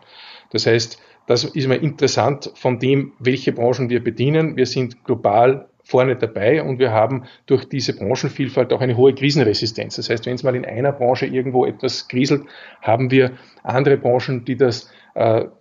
Das 0.51 0.65
heißt, 0.65 1.01
das 1.27 1.43
ist 1.43 1.67
mal 1.67 1.77
interessant 1.77 2.51
von 2.55 2.79
dem, 2.79 3.11
welche 3.19 3.51
Branchen 3.51 3.89
wir 3.89 4.03
bedienen. 4.03 4.55
Wir 4.55 4.65
sind 4.65 5.03
global 5.03 5.67
vorne 5.83 6.15
dabei 6.15 6.63
und 6.63 6.79
wir 6.79 6.91
haben 6.91 7.25
durch 7.45 7.65
diese 7.65 7.95
Branchenvielfalt 7.95 8.73
auch 8.73 8.81
eine 8.81 8.97
hohe 8.97 9.13
Krisenresistenz. 9.13 9.97
Das 9.97 10.09
heißt, 10.09 10.25
wenn 10.25 10.35
es 10.35 10.43
mal 10.43 10.55
in 10.55 10.65
einer 10.65 10.91
Branche 10.91 11.25
irgendwo 11.25 11.65
etwas 11.65 12.07
kriselt, 12.07 12.43
haben 12.81 13.11
wir 13.11 13.33
andere 13.63 13.97
Branchen, 13.97 14.43
die 14.45 14.55
das 14.55 14.89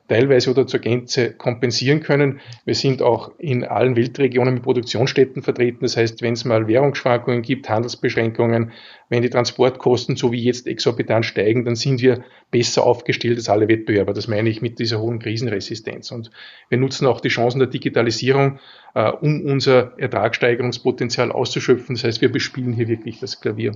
teilweise 0.08 0.50
oder 0.50 0.66
zur 0.66 0.80
Gänze 0.80 1.32
kompensieren 1.32 2.00
können. 2.00 2.40
Wir 2.66 2.74
sind 2.74 3.00
auch 3.00 3.32
in 3.38 3.64
allen 3.64 3.96
Weltregionen 3.96 4.54
mit 4.54 4.62
Produktionsstätten 4.62 5.42
vertreten. 5.42 5.78
Das 5.80 5.96
heißt, 5.96 6.20
wenn 6.20 6.34
es 6.34 6.44
mal 6.44 6.68
Währungsschwankungen 6.68 7.42
gibt, 7.42 7.68
Handelsbeschränkungen, 7.68 8.72
wenn 9.08 9.22
die 9.22 9.30
Transportkosten 9.30 10.16
so 10.16 10.30
wie 10.30 10.42
jetzt 10.42 10.66
exorbitant 10.66 11.24
steigen, 11.24 11.64
dann 11.64 11.74
sind 11.74 12.02
wir 12.02 12.22
besser 12.50 12.84
aufgestellt 12.84 13.38
als 13.38 13.48
alle 13.48 13.66
Wettbewerber. 13.68 14.12
Das 14.12 14.28
meine 14.28 14.50
ich 14.50 14.60
mit 14.60 14.78
dieser 14.78 15.00
hohen 15.00 15.20
Krisenresistenz. 15.20 16.10
Und 16.10 16.30
wir 16.68 16.76
nutzen 16.76 17.06
auch 17.06 17.20
die 17.20 17.28
Chancen 17.28 17.58
der 17.58 17.68
Digitalisierung, 17.68 18.58
äh, 18.94 19.10
um 19.10 19.42
unser 19.46 19.98
Ertragssteigerungspotenzial 19.98 21.32
auszuschöpfen. 21.32 21.96
Das 21.96 22.04
heißt, 22.04 22.20
wir 22.20 22.30
bespielen 22.30 22.74
hier 22.74 22.88
wirklich 22.88 23.20
das 23.20 23.40
Klavier. 23.40 23.72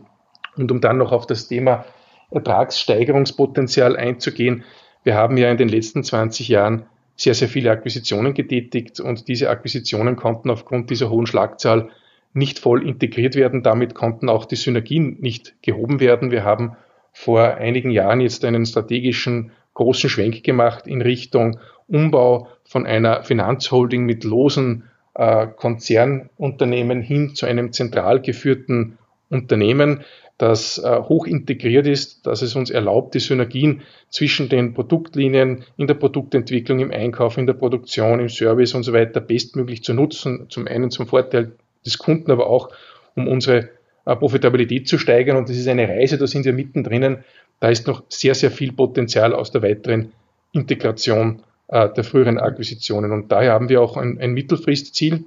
Und 0.56 0.70
um 0.70 0.80
dann 0.80 0.98
noch 0.98 1.12
auf 1.12 1.26
das 1.26 1.48
Thema 1.48 1.86
Ertragssteigerungspotenzial 2.30 3.96
einzugehen, 3.96 4.64
wir 5.04 5.14
haben 5.14 5.36
ja 5.36 5.50
in 5.50 5.56
den 5.56 5.68
letzten 5.68 6.04
20 6.04 6.48
Jahren 6.48 6.84
sehr, 7.16 7.34
sehr 7.34 7.48
viele 7.48 7.70
Akquisitionen 7.70 8.34
getätigt 8.34 9.00
und 9.00 9.28
diese 9.28 9.50
Akquisitionen 9.50 10.16
konnten 10.16 10.50
aufgrund 10.50 10.90
dieser 10.90 11.10
hohen 11.10 11.26
Schlagzahl 11.26 11.90
nicht 12.32 12.58
voll 12.58 12.86
integriert 12.86 13.34
werden. 13.34 13.62
Damit 13.62 13.94
konnten 13.94 14.28
auch 14.28 14.46
die 14.46 14.56
Synergien 14.56 15.16
nicht 15.20 15.54
gehoben 15.62 16.00
werden. 16.00 16.30
Wir 16.30 16.44
haben 16.44 16.76
vor 17.12 17.42
einigen 17.42 17.90
Jahren 17.90 18.20
jetzt 18.20 18.44
einen 18.44 18.64
strategischen 18.64 19.52
großen 19.74 20.08
Schwenk 20.08 20.42
gemacht 20.44 20.86
in 20.86 21.02
Richtung 21.02 21.58
Umbau 21.88 22.48
von 22.64 22.86
einer 22.86 23.24
Finanzholding 23.24 24.04
mit 24.04 24.24
losen 24.24 24.84
äh, 25.14 25.46
Konzernunternehmen 25.46 27.02
hin 27.02 27.34
zu 27.34 27.46
einem 27.46 27.72
zentral 27.72 28.20
geführten 28.20 28.98
Unternehmen 29.30 30.04
das 30.40 30.78
äh, 30.78 31.02
hoch 31.02 31.26
integriert 31.26 31.86
ist, 31.86 32.26
dass 32.26 32.40
es 32.40 32.56
uns 32.56 32.70
erlaubt, 32.70 33.12
die 33.12 33.20
Synergien 33.20 33.82
zwischen 34.08 34.48
den 34.48 34.72
Produktlinien 34.72 35.64
in 35.76 35.86
der 35.86 35.92
Produktentwicklung, 35.92 36.80
im 36.80 36.90
Einkauf, 36.90 37.36
in 37.36 37.46
der 37.46 37.52
Produktion, 37.52 38.20
im 38.20 38.30
Service 38.30 38.72
und 38.72 38.82
so 38.82 38.94
weiter 38.94 39.20
bestmöglich 39.20 39.84
zu 39.84 39.92
nutzen. 39.92 40.46
Zum 40.48 40.66
einen 40.66 40.90
zum 40.90 41.06
Vorteil 41.06 41.52
des 41.84 41.98
Kunden, 41.98 42.30
aber 42.30 42.46
auch 42.46 42.70
um 43.14 43.28
unsere 43.28 43.68
äh, 44.06 44.16
Profitabilität 44.16 44.88
zu 44.88 44.96
steigern. 44.96 45.36
Und 45.36 45.50
das 45.50 45.58
ist 45.58 45.68
eine 45.68 45.86
Reise, 45.86 46.16
da 46.16 46.26
sind 46.26 46.46
wir 46.46 46.54
mittendrin. 46.54 47.18
Da 47.60 47.68
ist 47.68 47.86
noch 47.86 48.04
sehr, 48.08 48.34
sehr 48.34 48.50
viel 48.50 48.72
Potenzial 48.72 49.34
aus 49.34 49.50
der 49.50 49.60
weiteren 49.60 50.12
Integration 50.52 51.42
äh, 51.68 51.90
der 51.90 52.02
früheren 52.02 52.38
Akquisitionen. 52.38 53.12
Und 53.12 53.30
daher 53.30 53.52
haben 53.52 53.68
wir 53.68 53.82
auch 53.82 53.98
ein, 53.98 54.18
ein 54.18 54.32
Mittelfristziel 54.32 55.24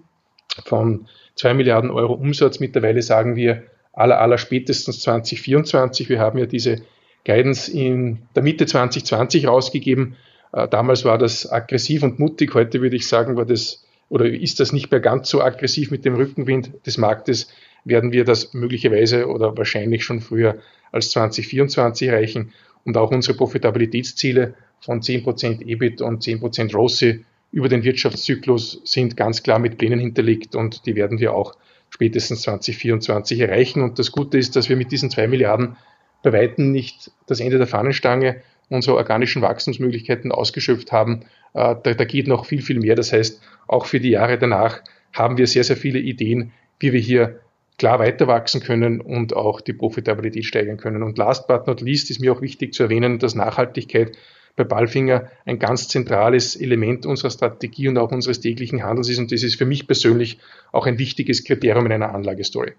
von 0.66 1.08
zwei 1.36 1.54
Milliarden 1.54 1.92
Euro 1.92 2.14
Umsatz. 2.14 2.60
Mittlerweile 2.60 3.04
sagen 3.04 3.36
wir, 3.36 3.62
aller, 3.94 4.20
aller 4.20 4.38
spätestens 4.38 5.00
2024. 5.02 6.10
Wir 6.10 6.20
haben 6.20 6.38
ja 6.38 6.46
diese 6.46 6.82
Guidance 7.26 7.72
in 7.72 8.20
der 8.36 8.44
Mitte 8.44 8.66
2020 8.66 9.48
rausgegeben. 9.48 10.18
Äh, 10.52 10.68
damals 10.68 11.06
war 11.06 11.18
das 11.18 11.50
aggressiv 11.50 12.04
und 12.04 12.20
mutig. 12.20 12.54
Heute 12.54 12.82
würde 12.82 12.96
ich 12.96 13.08
sagen, 13.08 13.38
war 13.38 13.46
das 13.46 13.86
oder 14.10 14.26
ist 14.26 14.60
das 14.60 14.74
nicht 14.74 14.92
mehr 14.92 15.00
ganz 15.00 15.30
so 15.30 15.42
aggressiv 15.42 15.90
mit 15.90 16.06
dem 16.06 16.14
Rückenwind 16.14 16.86
des 16.86 17.00
Marktes, 17.00 17.50
werden 17.84 18.12
wir 18.12 18.26
das 18.26 18.54
möglicherweise 18.54 19.28
oder 19.28 19.58
wahrscheinlich 19.58 20.04
schon 20.04 20.20
früher 20.20 20.60
als 20.92 21.10
2024 21.12 22.10
erreichen 22.10 22.54
und 22.86 22.96
auch 22.96 23.10
unsere 23.10 23.36
Profitabilitätsziele 23.36 24.54
von 24.80 25.02
10% 25.02 25.66
EBIT 25.66 26.02
und 26.02 26.22
10% 26.22 26.74
ROSI 26.74 27.26
über 27.52 27.70
den 27.70 27.84
Wirtschaftszyklus 27.84 28.82
sind 28.84 29.18
ganz 29.18 29.42
klar 29.44 29.60
mit 29.60 29.78
Plänen 29.78 30.00
hinterlegt 30.00 30.56
und 30.56 30.86
die 30.86 30.96
werden 30.96 31.20
wir 31.20 31.34
auch 31.34 31.56
spätestens 31.94 32.42
2024 32.42 33.40
erreichen. 33.40 33.84
Und 33.84 34.00
das 34.00 34.12
Gute 34.12 34.40
ist, 34.40 34.56
dass 34.56 34.68
wir 34.68 34.76
mit 34.76 34.92
diesen 34.92 35.12
zwei 35.12 35.28
Milliarden 35.28 35.78
bei 36.24 36.34
Weitem 36.34 36.72
nicht 36.72 37.12
das 37.28 37.40
Ende 37.40 37.60
der 37.60 37.68
Fahnenstange 37.68 38.42
unserer 38.70 38.96
organischen 38.96 39.44
Wachstumsmöglichkeiten 39.44 40.32
ausgeschöpft 40.32 40.92
haben. 40.92 41.22
Äh, 41.54 41.76
da, 41.84 41.94
da 41.94 42.06
geht 42.06 42.28
noch 42.28 42.48
viel, 42.48 42.64
viel 42.64 42.80
mehr. 42.80 42.96
Das 42.96 43.14
heißt, 43.14 43.44
auch 43.68 43.86
für 43.86 44.00
die 44.00 44.10
Jahre 44.10 44.40
danach 44.40 44.82
haben 45.12 45.38
wir 45.38 45.46
sehr, 45.46 45.64
sehr 45.64 45.78
viele 45.78 46.00
Ideen, 46.00 46.52
wie 46.80 46.94
wir 46.94 47.00
hier 47.00 47.40
klar 47.78 48.00
weiter 48.00 48.26
wachsen 48.26 48.62
können 48.62 49.00
und 49.00 49.36
auch 49.36 49.62
die 49.62 49.74
Profitabilität 49.74 50.46
steigern 50.46 50.78
können. 50.78 51.04
Und 51.04 51.20
last 51.20 51.48
but 51.48 51.68
not 51.68 51.80
least 51.80 52.10
ist 52.10 52.20
mir 52.20 52.34
auch 52.34 52.42
wichtig 52.42 52.74
zu 52.74 52.82
erwähnen, 52.82 53.20
dass 53.20 53.36
Nachhaltigkeit 53.36 54.18
bei 54.56 54.64
Ballfinger 54.64 55.30
ein 55.46 55.60
ganz 55.60 55.88
zentrales 55.88 56.56
Element 56.56 57.06
unserer 57.06 57.32
Strategie 57.32 57.88
und 57.88 57.98
auch 57.98 58.12
unseres 58.12 58.40
täglichen 58.40 58.84
Handels 58.84 59.10
ist. 59.10 59.20
Und 59.20 59.32
das 59.32 59.44
ist 59.44 59.56
für 59.56 59.66
mich 59.66 59.88
persönlich 59.88 60.40
auch 60.72 60.86
ein 60.86 61.00
wichtiges 61.00 61.44
Kriterium 61.44 61.86
in 61.88 61.94
einer 61.94 62.14
Anlagestory. 62.14 62.74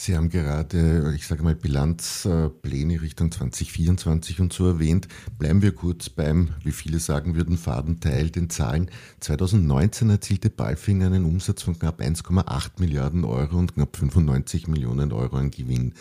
Sie 0.00 0.16
haben 0.16 0.28
gerade, 0.28 1.12
ich 1.16 1.26
sage 1.26 1.42
mal, 1.42 1.56
Bilanzpläne 1.56 3.02
Richtung 3.02 3.32
2024 3.32 4.40
und 4.40 4.52
so 4.52 4.68
erwähnt. 4.68 5.08
Bleiben 5.40 5.60
wir 5.60 5.72
kurz 5.72 6.08
beim, 6.08 6.50
wie 6.62 6.70
viele 6.70 7.00
sagen 7.00 7.34
würden, 7.34 7.58
Fadenteil, 7.58 8.30
den 8.30 8.48
Zahlen. 8.48 8.92
2019 9.18 10.08
erzielte 10.08 10.50
Balfinger 10.50 11.06
einen 11.06 11.24
Umsatz 11.24 11.62
von 11.62 11.76
knapp 11.76 12.00
1,8 12.00 12.70
Milliarden 12.78 13.24
Euro 13.24 13.56
und 13.56 13.74
knapp 13.74 13.96
95 13.96 14.68
Millionen 14.68 15.10
Euro 15.12 15.34
an 15.34 15.50
Gewinn. 15.50 15.94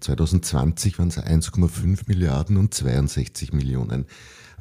2020 0.00 0.98
waren 0.98 1.08
es 1.08 1.18
1,5 1.18 2.00
Milliarden 2.08 2.56
und 2.56 2.74
62 2.74 3.52
Millionen. 3.52 4.06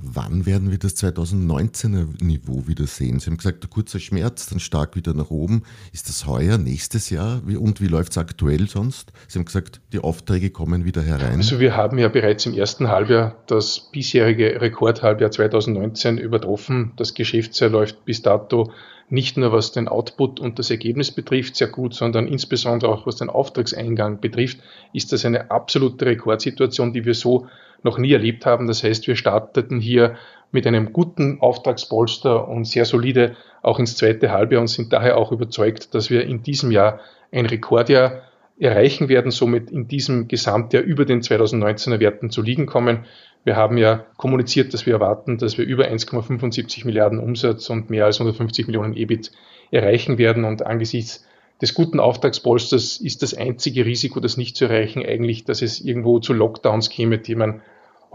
Wann 0.02 0.46
werden 0.46 0.72
wir 0.72 0.78
das 0.78 0.98
2019er 0.98 2.24
Niveau 2.24 2.68
wieder 2.68 2.86
sehen? 2.86 3.20
Sie 3.20 3.30
haben 3.30 3.38
gesagt, 3.38 3.64
der 3.64 3.70
kurze 3.70 4.00
Schmerz, 4.00 4.48
dann 4.48 4.60
stark 4.60 4.96
wieder 4.96 5.14
nach 5.14 5.30
oben. 5.30 5.64
Ist 5.94 6.10
das 6.10 6.28
heuer, 6.28 6.58
nächstes 6.58 7.10
Jahr? 7.10 7.42
Und 7.46 7.82
wie 7.82 7.88
läuft 7.88 8.12
es 8.12 8.18
aktuell 8.18 8.68
sonst? 8.68 9.14
Sie 9.28 9.40
haben 9.40 9.46
gesagt, 9.46 9.82
die 9.94 10.00
Aufträge 10.00 10.50
kommen 10.50 10.84
wieder 10.86 11.02
herein. 11.02 11.38
Also 11.38 11.60
wir 11.60 11.78
haben 11.78 11.98
ja 11.98 12.10
bereits 12.10 12.46
im 12.46 12.54
ersten 12.54 12.90
Halbjahr 12.90 13.36
das 13.48 13.90
bisherige 13.92 14.60
Rekordhalbjahr 14.60 15.32
2019 15.32 16.18
übertroffen. 16.18 16.92
Das 16.98 17.14
Geschäftsjahr 17.14 17.70
läuft 17.70 18.04
bis 18.06 18.22
dato 18.22 18.72
nicht 19.10 19.38
nur 19.38 19.52
was 19.52 19.72
den 19.72 19.88
Output 19.88 20.40
und 20.40 20.58
das 20.58 20.72
Ergebnis 20.72 21.12
betrifft 21.12 21.56
sehr 21.56 21.68
gut, 21.68 21.94
sondern 21.94 22.28
insbesondere 22.28 22.92
auch 22.92 23.06
was 23.06 23.18
den 23.18 23.30
Auftragseingang 23.30 24.20
betrifft, 24.20 24.60
ist 24.94 25.12
das 25.12 25.25
eine 25.25 25.52
absolute 25.52 26.06
Rekordsituation, 26.06 26.92
die 26.92 27.06
wir 27.06 27.14
so 27.14 27.48
noch 27.86 27.98
nie 27.98 28.12
erlebt 28.12 28.46
haben. 28.46 28.68
Das 28.68 28.84
heißt, 28.84 29.08
wir 29.08 29.15
starteten 29.15 29.80
hier 29.80 30.15
mit 30.51 30.68
einem 30.68 30.92
guten 30.92 31.39
Auftragspolster 31.39 32.48
und 32.48 32.65
sehr 32.65 32.86
solide 32.86 33.36
auch 33.62 33.80
ins 33.80 33.96
zweite 33.96 34.32
Halbjahr 34.32 34.62
und 34.62 34.68
sind 34.68 34.92
daher 34.92 35.18
auch 35.18 35.32
überzeugt, 35.32 35.94
dass 35.94 36.10
wir 36.10 36.25
in 36.25 36.44
diesem 36.44 36.72
Jahr 36.72 37.00
ein 37.32 37.46
Rekordjahr 37.46 38.24
erreichen 38.58 39.08
werden, 39.10 39.32
somit 39.32 39.70
in 39.70 39.88
diesem 39.88 40.27
Gesamtjahr 40.27 40.82
über 40.84 41.06
den 41.06 41.22
2019er 41.22 42.00
Werten 42.00 42.30
zu 42.30 42.42
liegen 42.42 42.65
kommen. 42.65 43.06
Wir 43.44 43.56
haben 43.56 43.77
ja 43.77 44.06
kommuniziert, 44.18 44.74
dass 44.74 44.86
wir 44.86 44.94
erwarten, 44.94 45.38
dass 45.38 45.58
wir 45.58 45.65
über 45.65 45.86
1,75 45.86 46.86
Milliarden 46.86 47.20
Umsatz 47.20 47.70
und 47.70 47.89
mehr 47.89 48.06
als 48.06 48.20
150 48.20 48.68
Millionen 48.68 48.96
EBIT 48.96 49.32
erreichen 49.72 50.18
werden 50.18 50.46
und 50.46 50.65
angesichts 50.65 51.25
des 51.62 51.74
guten 51.74 52.00
Auftragspolsters 52.00 52.98
ist 52.98 53.22
das 53.22 53.34
einzige 53.34 53.86
Risiko, 53.86 54.20
das 54.20 54.38
nicht 54.38 54.58
zu 54.58 54.65
erreichen, 54.65 55.06
eigentlich, 55.06 55.46
dass 55.46 55.62
es 55.62 55.80
irgendwo 55.80 56.20
zu 56.20 56.34
Lockdowns 56.34 56.89
käme, 56.89 57.18
die 57.18 57.36
man 57.36 57.62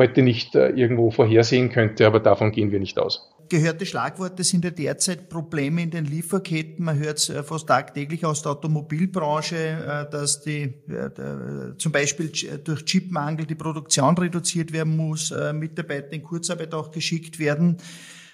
heute 0.01 0.23
nicht 0.23 0.55
äh, 0.55 0.71
irgendwo 0.71 1.11
vorhersehen 1.11 1.71
könnte, 1.71 2.07
aber 2.07 2.21
davon 2.21 2.53
gehen 2.53 2.73
wir 2.73 2.81
nicht 2.81 2.99
aus. 2.99 3.31
Gehörte 3.51 3.85
Schlagworte 3.85 4.45
sind 4.45 4.65
ja 4.65 4.71
derzeit 4.71 5.29
Probleme 5.29 5.83
in 5.83 5.91
den 5.91 6.07
Lieferketten. 6.07 6.85
Man 6.85 6.99
hört 6.99 7.19
es 7.19 7.29
äh, 7.29 7.43
fast 7.43 7.69
tagtäglich 7.69 8.25
aus 8.25 8.41
der 8.43 8.53
Automobilbranche, 8.53 9.57
äh, 9.57 10.11
dass 10.11 10.41
die 10.41 10.73
zum 11.77 11.93
Beispiel 11.93 12.33
durch 12.65 12.85
Chipmangel 12.87 13.45
die 13.45 13.55
Produktion 13.55 14.17
reduziert 14.17 14.73
werden 14.73 14.97
muss, 14.97 15.35
Mitarbeiter 15.53 16.13
in 16.13 16.23
Kurzarbeit 16.23 16.73
auch 16.75 16.91
geschickt 16.91 17.39
werden. 17.39 17.77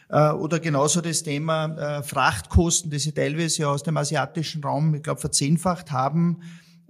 Oder 0.09 0.61
genauso 0.61 1.01
das 1.01 1.23
Thema 1.23 2.03
Frachtkosten, 2.03 2.91
die 2.91 2.99
sie 2.99 3.13
teilweise 3.13 3.69
aus 3.69 3.83
dem 3.83 3.97
asiatischen 3.97 4.63
Raum, 4.63 4.95
ich 4.95 5.03
glaube, 5.03 5.21
verzehnfacht 5.21 5.91
haben. 5.91 6.43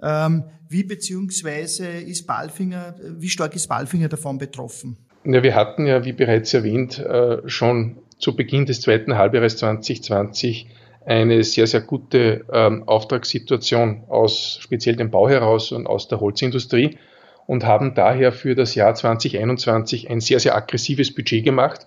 Ähm, 0.03 0.45
wie 0.69 0.85
beziehungsweise 0.85 1.87
ist 1.87 2.26
Balfinger, 2.26 2.95
wie 3.19 3.29
stark 3.29 3.55
ist 3.55 3.69
Balfinger 3.69 4.09
davon 4.09 4.38
betroffen? 4.38 4.97
Ja, 5.25 5.43
wir 5.43 5.55
hatten 5.55 5.87
ja, 5.87 6.05
wie 6.05 6.12
bereits 6.12 6.55
erwähnt, 6.55 6.99
äh, 6.99 7.49
schon 7.49 7.99
zu 8.19 8.35
Beginn 8.35 8.67
des 8.67 8.81
zweiten 8.81 9.17
Halbjahres 9.17 9.59
2020 9.59 10.69
eine 11.05 11.45
sehr, 11.45 11.67
sehr 11.67 11.83
gute 11.83 12.45
ähm, 12.53 12.83
Auftragssituation 12.87 14.05
aus 14.09 14.59
speziell 14.61 14.97
dem 14.97 15.11
Bau 15.11 15.29
heraus 15.29 15.73
und 15.73 15.87
aus 15.87 16.09
der 16.09 16.21
Holzindustrie 16.21 16.99
und 17.47 17.65
haben 17.65 17.95
daher 17.95 18.33
für 18.33 18.57
das 18.57 18.75
Jahr 18.75 18.95
2021 18.95 20.11
ein 20.11 20.21
sehr, 20.21 20.41
sehr 20.41 20.57
aggressives 20.57 21.15
Budget 21.15 21.45
gemacht 21.45 21.87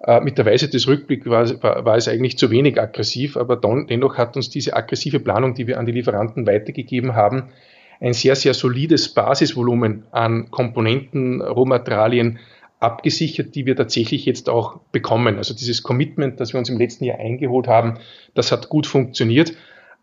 äh, 0.00 0.20
mit 0.20 0.38
der 0.38 0.46
Weise 0.46 0.68
des 0.68 0.86
Rückblicks 0.86 1.26
war, 1.26 1.62
war, 1.62 1.84
war, 1.84 1.96
es 1.96 2.08
eigentlich 2.08 2.38
zu 2.38 2.50
wenig 2.50 2.80
aggressiv, 2.80 3.36
aber 3.36 3.56
don, 3.56 3.86
dennoch 3.86 4.16
hat 4.16 4.36
uns 4.36 4.48
diese 4.48 4.76
aggressive 4.76 5.20
Planung, 5.20 5.54
die 5.54 5.66
wir 5.66 5.78
an 5.78 5.86
die 5.86 5.92
Lieferanten 5.92 6.46
weitergegeben 6.46 7.14
haben, 7.14 7.50
ein 8.00 8.12
sehr, 8.12 8.36
sehr 8.36 8.54
solides 8.54 9.08
Basisvolumen 9.12 10.04
an 10.12 10.50
Komponenten, 10.50 11.42
Rohmaterialien 11.42 12.38
abgesichert, 12.80 13.56
die 13.56 13.66
wir 13.66 13.74
tatsächlich 13.74 14.24
jetzt 14.24 14.48
auch 14.48 14.78
bekommen. 14.92 15.36
Also 15.36 15.52
dieses 15.52 15.82
Commitment, 15.82 16.38
das 16.38 16.52
wir 16.52 16.58
uns 16.58 16.68
im 16.68 16.78
letzten 16.78 17.04
Jahr 17.04 17.18
eingeholt 17.18 17.66
haben, 17.66 17.98
das 18.34 18.52
hat 18.52 18.68
gut 18.68 18.86
funktioniert. 18.86 19.52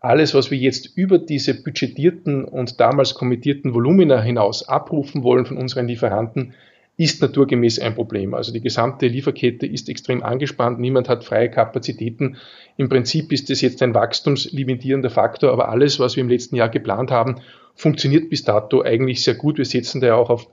Alles, 0.00 0.34
was 0.34 0.50
wir 0.50 0.58
jetzt 0.58 0.94
über 0.94 1.18
diese 1.18 1.62
budgetierten 1.62 2.44
und 2.44 2.80
damals 2.80 3.14
kommittierten 3.14 3.72
Volumina 3.72 4.20
hinaus 4.20 4.68
abrufen 4.68 5.22
wollen 5.22 5.46
von 5.46 5.56
unseren 5.56 5.88
Lieferanten, 5.88 6.52
ist 6.96 7.20
naturgemäß 7.20 7.78
ein 7.78 7.94
Problem. 7.94 8.32
Also 8.32 8.52
die 8.52 8.60
gesamte 8.60 9.06
Lieferkette 9.06 9.66
ist 9.66 9.88
extrem 9.88 10.22
angespannt, 10.22 10.78
niemand 10.78 11.08
hat 11.08 11.24
freie 11.24 11.50
Kapazitäten. 11.50 12.36
Im 12.76 12.88
Prinzip 12.88 13.32
ist 13.32 13.50
es 13.50 13.60
jetzt 13.60 13.82
ein 13.82 13.94
wachstumslimitierender 13.94 15.10
Faktor, 15.10 15.52
aber 15.52 15.68
alles, 15.68 15.98
was 15.98 16.16
wir 16.16 16.22
im 16.22 16.30
letzten 16.30 16.56
Jahr 16.56 16.70
geplant 16.70 17.10
haben, 17.10 17.36
funktioniert 17.74 18.30
bis 18.30 18.44
dato 18.44 18.82
eigentlich 18.82 19.22
sehr 19.22 19.34
gut. 19.34 19.58
Wir 19.58 19.66
setzen 19.66 20.00
da 20.00 20.08
ja 20.08 20.14
auch 20.14 20.30
auf 20.30 20.48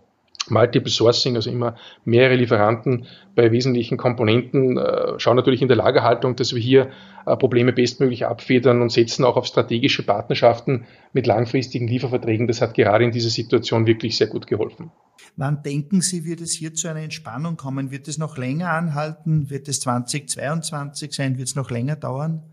Multiple 0.50 0.92
Sourcing, 0.92 1.36
also 1.36 1.50
immer 1.50 1.76
mehrere 2.06 2.36
Lieferanten 2.36 3.06
bei 3.36 3.52
wesentlichen 3.52 3.98
Komponenten, 3.98 4.78
äh, 4.78 5.20
schauen 5.20 5.36
natürlich 5.36 5.62
in 5.62 5.68
der 5.68 5.78
Lagerhaltung, 5.78 6.36
dass 6.36 6.54
wir 6.54 6.62
hier 6.62 6.90
äh, 7.26 7.36
Probleme 7.38 7.74
bestmöglich 7.74 8.26
abfedern 8.26 8.82
und 8.82 8.92
setzen 8.92 9.24
auch 9.26 9.38
auf 9.38 9.46
strategische 9.46 10.04
Partnerschaften 10.04 10.86
mit 11.14 11.28
langfristigen 11.28 11.88
Lieferverträgen. 11.88 12.48
Das 12.48 12.62
hat 12.62 12.74
gerade 12.74 13.04
in 13.06 13.12
dieser 13.12 13.30
Situation 13.30 13.88
wirklich 13.88 14.18
sehr 14.18 14.28
gut 14.28 14.48
geholfen. 14.48 14.92
Wann 15.36 15.64
denken 15.64 16.02
Sie, 16.02 16.26
wird 16.26 16.42
es 16.42 16.52
hier 16.52 16.74
zu 16.74 16.88
einer 16.88 17.02
Entspannung 17.02 17.58
kommen? 17.58 17.92
Wird 17.92 18.08
es 18.08 18.18
noch 18.18 18.38
länger 18.38 18.70
anhalten? 18.70 19.50
Wird 19.50 19.68
es 19.68 19.80
2022 19.80 21.14
sein? 21.14 21.38
Wird 21.38 21.48
es 21.48 21.56
noch 21.56 21.72
länger 21.72 21.96
dauern? 21.96 22.44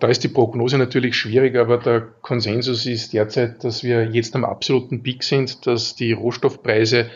Da 0.00 0.08
ist 0.08 0.24
die 0.24 0.28
Prognose 0.28 0.78
natürlich 0.78 1.16
schwierig, 1.16 1.56
aber 1.56 1.78
der 1.78 2.00
Konsensus 2.00 2.86
ist 2.86 3.12
derzeit, 3.12 3.62
dass 3.62 3.84
wir 3.84 4.10
jetzt 4.10 4.34
am 4.34 4.44
absoluten 4.44 5.04
Peak 5.04 5.22
sind, 5.22 5.64
dass 5.66 5.94
die 5.94 6.12
Rohstoffpreise 6.12 7.06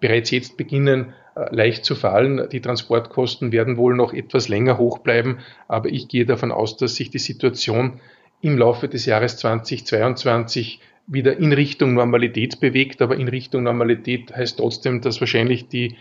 bereits 0.00 0.30
jetzt 0.30 0.56
beginnen 0.56 1.14
äh, 1.34 1.54
leicht 1.54 1.84
zu 1.84 1.94
fallen. 1.94 2.48
Die 2.50 2.60
Transportkosten 2.60 3.52
werden 3.52 3.76
wohl 3.76 3.94
noch 3.94 4.12
etwas 4.12 4.48
länger 4.48 4.78
hoch 4.78 4.98
bleiben, 4.98 5.38
aber 5.68 5.88
ich 5.88 6.08
gehe 6.08 6.26
davon 6.26 6.52
aus, 6.52 6.76
dass 6.76 6.96
sich 6.96 7.10
die 7.10 7.18
Situation 7.18 8.00
im 8.40 8.58
Laufe 8.58 8.88
des 8.88 9.06
Jahres 9.06 9.36
2022 9.38 10.80
wieder 11.06 11.36
in 11.36 11.52
Richtung 11.52 11.94
Normalität 11.94 12.60
bewegt, 12.60 13.00
aber 13.00 13.16
in 13.16 13.28
Richtung 13.28 13.62
Normalität 13.62 14.34
heißt 14.34 14.58
trotzdem, 14.58 15.00
dass 15.00 15.20
wahrscheinlich 15.20 15.68
die 15.68 15.96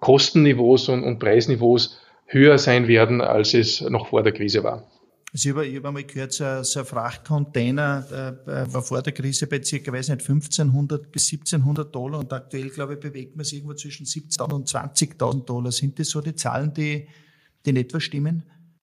Kostenniveaus 0.00 0.88
und, 0.88 1.02
und 1.02 1.18
Preisniveaus 1.18 2.00
höher 2.26 2.58
sein 2.58 2.88
werden, 2.88 3.20
als 3.20 3.54
es 3.54 3.80
noch 3.80 4.08
vor 4.08 4.22
der 4.22 4.32
Krise 4.32 4.62
war. 4.62 4.84
Also 5.32 5.48
ich 5.48 5.54
habe, 5.54 5.66
ich 5.66 5.84
einmal 5.84 6.02
gehört, 6.04 6.32
so 6.32 6.44
ein, 6.44 6.64
so 6.64 6.80
ein 6.80 6.86
Frachtcontainer 6.86 8.36
äh, 8.46 8.72
war 8.72 8.82
vor 8.82 9.00
der 9.00 9.12
Krise 9.12 9.46
bei 9.46 9.62
circa, 9.62 9.92
weiß 9.92 10.08
nicht, 10.08 10.28
1500 10.28 11.12
bis 11.12 11.32
1700 11.32 11.94
Dollar 11.94 12.18
und 12.18 12.32
aktuell, 12.32 12.68
glaube 12.70 12.94
ich, 12.94 13.00
bewegt 13.00 13.36
man 13.36 13.44
sich 13.44 13.58
irgendwo 13.58 13.74
zwischen 13.74 14.06
17.000 14.06 14.52
und 14.52 14.68
20.000 14.68 15.44
Dollar. 15.44 15.70
Sind 15.70 15.98
das 16.00 16.10
so 16.10 16.20
die 16.20 16.34
Zahlen, 16.34 16.74
die, 16.74 17.06
die 17.64 17.70
in 17.70 17.76
etwa 17.76 18.00
stimmen? 18.00 18.42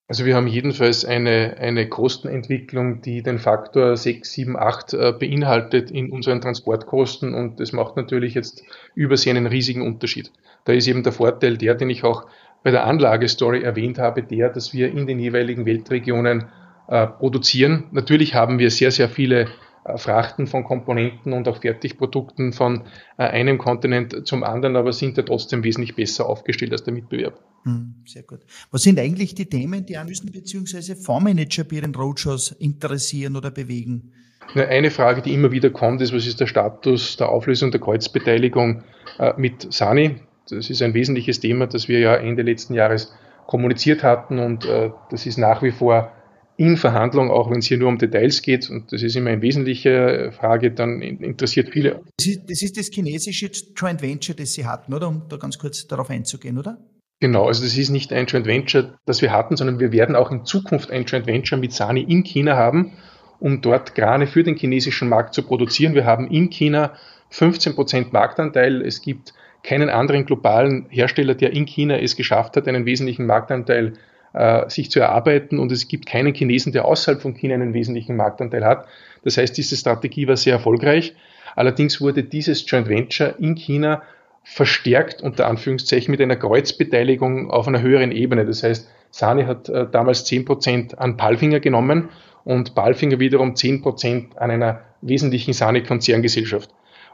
Also 0.09 0.23
wir 0.23 0.35
haben 0.37 0.47
jedenfalls 0.47 1.03
eine, 1.03 1.57
eine 1.57 1.89
Kostenentwicklung, 1.89 3.01
die 3.01 3.23
den 3.23 3.39
Faktor 3.39 3.97
6, 3.97 4.31
7, 4.31 4.55
8 4.55 4.93
äh, 4.93 5.13
beinhaltet 5.19 5.91
in 5.91 6.13
unseren 6.13 6.39
Transportkosten 6.39 7.33
und 7.33 7.59
das 7.59 7.73
macht 7.73 7.97
natürlich 7.97 8.33
jetzt 8.33 8.63
übersehen 8.95 9.35
einen 9.35 9.47
riesigen 9.47 9.81
Unterschied. 9.81 10.31
Da 10.63 10.71
ist 10.71 10.87
eben 10.87 11.03
der 11.03 11.11
Vorteil 11.11 11.57
der, 11.57 11.75
den 11.75 11.89
ich 11.89 12.05
auch 12.05 12.25
bei 12.63 12.71
der 12.71 12.85
Anlagestory 12.85 13.61
erwähnt 13.61 13.97
habe, 13.97 14.23
der, 14.23 14.49
dass 14.49 14.73
wir 14.73 14.91
in 14.91 15.07
den 15.07 15.19
jeweiligen 15.19 15.65
Weltregionen 15.65 16.45
äh, 16.87 17.07
produzieren. 17.07 17.85
Natürlich 17.91 18.33
haben 18.33 18.59
wir 18.59 18.71
sehr, 18.71 18.91
sehr 18.91 19.09
viele 19.09 19.47
äh, 19.85 19.97
Frachten 19.97 20.47
von 20.47 20.63
Komponenten 20.63 21.33
und 21.33 21.47
auch 21.47 21.61
Fertigprodukten 21.61 22.53
von 22.53 22.83
äh, 23.17 23.23
einem 23.23 23.57
Kontinent 23.57 24.27
zum 24.27 24.43
anderen, 24.43 24.75
aber 24.75 24.93
sind 24.93 25.17
ja 25.17 25.23
trotzdem 25.23 25.63
wesentlich 25.63 25.95
besser 25.95 26.27
aufgestellt 26.27 26.71
als 26.71 26.83
der 26.83 26.93
Mitbewerb. 26.93 27.39
Hm, 27.63 27.95
sehr 28.05 28.23
gut. 28.23 28.39
Was 28.71 28.83
sind 28.83 28.99
eigentlich 28.99 29.35
die 29.35 29.45
Themen, 29.45 29.85
die 29.85 29.97
Analysten 29.97 30.31
bzw. 30.31 30.95
Fondsmanager 30.95 31.63
bei 31.63 31.81
den 31.81 31.93
Roadshows 31.93 32.51
interessieren 32.53 33.35
oder 33.35 33.51
bewegen? 33.51 34.13
Eine 34.55 34.91
Frage, 34.91 35.21
die 35.21 35.33
immer 35.33 35.51
wieder 35.51 35.69
kommt, 35.69 36.01
ist, 36.01 36.13
was 36.13 36.25
ist 36.25 36.39
der 36.39 36.47
Status 36.47 37.17
der 37.17 37.29
Auflösung 37.29 37.71
der 37.71 37.81
Kreuzbeteiligung 37.81 38.83
äh, 39.19 39.33
mit 39.37 39.71
Sani? 39.73 40.21
Das 40.49 40.69
ist 40.69 40.81
ein 40.81 40.93
wesentliches 40.93 41.39
Thema, 41.39 41.67
das 41.67 41.87
wir 41.87 41.99
ja 41.99 42.15
Ende 42.15 42.43
letzten 42.43 42.73
Jahres 42.73 43.13
kommuniziert 43.45 44.03
hatten 44.03 44.39
und 44.39 44.67
das 45.09 45.25
ist 45.25 45.37
nach 45.37 45.61
wie 45.63 45.71
vor 45.71 46.11
in 46.57 46.75
Verhandlung, 46.75 47.29
auch 47.29 47.51
wenn 47.51 47.59
es 47.59 47.67
hier 47.67 47.77
nur 47.77 47.87
um 47.87 47.99
Details 47.99 48.41
geht, 48.41 48.69
und 48.69 48.91
das 48.91 49.03
ist 49.03 49.15
immer 49.15 49.29
eine 49.29 49.43
wesentliche 49.43 50.31
Frage, 50.31 50.71
dann 50.71 51.01
interessiert 51.01 51.69
viele. 51.69 52.01
Das 52.17 52.25
ist, 52.25 52.49
das 52.49 52.61
ist 52.63 52.77
das 52.77 52.89
chinesische 52.91 53.51
Joint 53.75 54.01
Venture, 54.01 54.35
das 54.35 54.53
Sie 54.53 54.65
hatten, 54.65 54.91
oder? 54.93 55.07
Um 55.07 55.23
da 55.29 55.37
ganz 55.37 55.59
kurz 55.59 55.85
darauf 55.85 56.09
einzugehen, 56.09 56.57
oder? 56.57 56.79
Genau, 57.19 57.45
also 57.45 57.63
das 57.63 57.77
ist 57.77 57.89
nicht 57.89 58.11
ein 58.11 58.25
Joint 58.25 58.47
Venture, 58.47 58.97
das 59.05 59.21
wir 59.21 59.31
hatten, 59.31 59.55
sondern 59.55 59.79
wir 59.79 59.91
werden 59.91 60.15
auch 60.15 60.31
in 60.31 60.45
Zukunft 60.45 60.89
ein 60.89 61.05
Joint 61.05 61.27
Venture 61.27 61.59
mit 61.59 61.73
Sani 61.73 62.01
in 62.01 62.23
China 62.23 62.55
haben, 62.55 62.93
um 63.39 63.61
dort 63.61 63.93
Grane 63.93 64.25
für 64.25 64.43
den 64.43 64.55
chinesischen 64.55 65.09
Markt 65.09 65.35
zu 65.35 65.43
produzieren. 65.43 65.93
Wir 65.93 66.05
haben 66.05 66.27
in 66.27 66.49
China 66.49 66.93
15 67.29 67.75
Prozent 67.75 68.13
Marktanteil. 68.13 68.81
Es 68.81 69.03
gibt 69.03 69.35
keinen 69.67 69.89
anderen 69.89 70.25
globalen 70.25 70.85
Hersteller, 70.89 71.35
der 71.35 71.51
in 71.51 71.65
China 71.65 71.97
es 71.97 72.15
geschafft 72.15 72.55
hat, 72.55 72.69
einen 72.69 72.85
wesentlichen 72.85 73.25
Marktanteil 73.25 73.93
äh, 74.33 74.69
sich 74.69 74.89
zu 74.89 75.01
erarbeiten 75.01 75.59
und 75.59 75.73
es 75.73 75.89
gibt 75.89 76.05
keinen 76.05 76.33
Chinesen, 76.33 76.71
der 76.71 76.85
außerhalb 76.85 77.21
von 77.21 77.33
China 77.33 77.55
einen 77.55 77.73
wesentlichen 77.73 78.15
Marktanteil 78.15 78.63
hat. 78.63 78.87
Das 79.25 79.37
heißt, 79.37 79.57
diese 79.57 79.75
Strategie 79.75 80.25
war 80.25 80.37
sehr 80.37 80.53
erfolgreich. 80.53 81.15
Allerdings 81.55 81.99
wurde 81.99 82.23
dieses 82.23 82.69
Joint 82.69 82.87
Venture 82.87 83.35
in 83.39 83.55
China 83.55 84.03
verstärkt 84.43 85.21
unter 85.21 85.47
Anführungszeichen 85.47 86.11
mit 86.11 86.21
einer 86.21 86.37
Kreuzbeteiligung 86.37 87.51
auf 87.51 87.67
einer 87.67 87.81
höheren 87.81 88.13
Ebene. 88.13 88.45
Das 88.45 88.63
heißt, 88.63 88.87
Sani 89.11 89.43
hat 89.43 89.67
äh, 89.67 89.85
damals 89.91 90.25
10% 90.25 90.95
an 90.95 91.17
Palfinger 91.17 91.59
genommen 91.59 92.07
und 92.45 92.73
Palfinger 92.73 93.19
wiederum 93.19 93.55
10% 93.55 94.37
an 94.37 94.49
einer 94.49 94.79
wesentlichen 95.01 95.51
Sani-Konzerngesellschaft. 95.51 96.69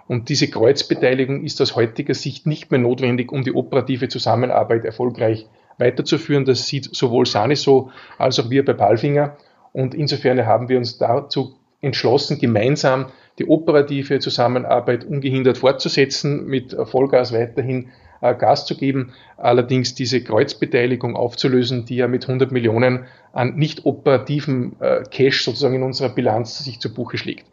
Und 0.07 0.29
diese 0.29 0.49
Kreuzbeteiligung 0.49 1.43
ist 1.43 1.61
aus 1.61 1.75
heutiger 1.75 2.13
Sicht 2.13 2.45
nicht 2.45 2.71
mehr 2.71 2.79
notwendig, 2.79 3.31
um 3.31 3.43
die 3.43 3.53
operative 3.53 4.09
Zusammenarbeit 4.09 4.85
erfolgreich 4.85 5.47
weiterzuführen. 5.77 6.45
Das 6.45 6.67
sieht 6.67 6.93
sowohl 6.95 7.25
Sani 7.25 7.55
so 7.55 7.91
als 8.17 8.39
auch 8.39 8.49
wir 8.49 8.65
bei 8.65 8.73
Palfinger. 8.73 9.37
Und 9.71 9.95
insofern 9.95 10.45
haben 10.45 10.69
wir 10.69 10.77
uns 10.77 10.97
dazu 10.97 11.55
entschlossen, 11.81 12.37
gemeinsam 12.39 13.07
die 13.39 13.47
operative 13.47 14.19
Zusammenarbeit 14.19 15.03
ungehindert 15.05 15.57
fortzusetzen, 15.57 16.45
mit 16.45 16.75
Vollgas 16.85 17.33
weiterhin 17.33 17.89
äh, 18.21 18.35
Gas 18.35 18.65
zu 18.65 18.77
geben, 18.77 19.13
allerdings 19.37 19.95
diese 19.95 20.23
Kreuzbeteiligung 20.23 21.15
aufzulösen, 21.15 21.85
die 21.85 21.97
ja 21.97 22.07
mit 22.07 22.23
100 22.23 22.51
Millionen 22.51 23.05
an 23.33 23.55
nicht 23.55 23.85
operativen 23.85 24.79
äh, 24.79 25.03
Cash 25.09 25.43
sozusagen 25.43 25.75
in 25.75 25.83
unserer 25.83 26.09
Bilanz 26.09 26.59
sich 26.59 26.79
zu 26.79 26.93
Buche 26.93 27.17
schlägt. 27.17 27.45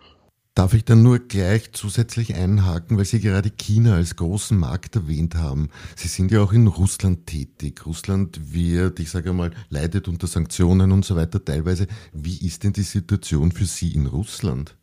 Darf 0.54 0.74
ich 0.74 0.84
dann 0.84 1.02
nur 1.02 1.20
gleich 1.20 1.72
zusätzlich 1.72 2.34
einhaken, 2.34 2.98
weil 2.98 3.04
Sie 3.04 3.20
gerade 3.20 3.50
China 3.50 3.94
als 3.94 4.16
großen 4.16 4.58
Markt 4.58 4.96
erwähnt 4.96 5.36
haben. 5.36 5.70
Sie 5.94 6.08
sind 6.08 6.32
ja 6.32 6.42
auch 6.42 6.52
in 6.52 6.66
Russland 6.66 7.26
tätig. 7.26 7.86
Russland 7.86 8.52
wird, 8.52 8.98
ich 8.98 9.10
sage 9.10 9.32
mal, 9.32 9.52
leidet 9.68 10.08
unter 10.08 10.26
Sanktionen 10.26 10.90
und 10.90 11.04
so 11.04 11.14
weiter 11.14 11.44
teilweise. 11.44 11.86
Wie 12.12 12.44
ist 12.44 12.64
denn 12.64 12.72
die 12.72 12.82
Situation 12.82 13.52
für 13.52 13.64
Sie 13.64 13.94
in 13.94 14.06
Russland? 14.06 14.74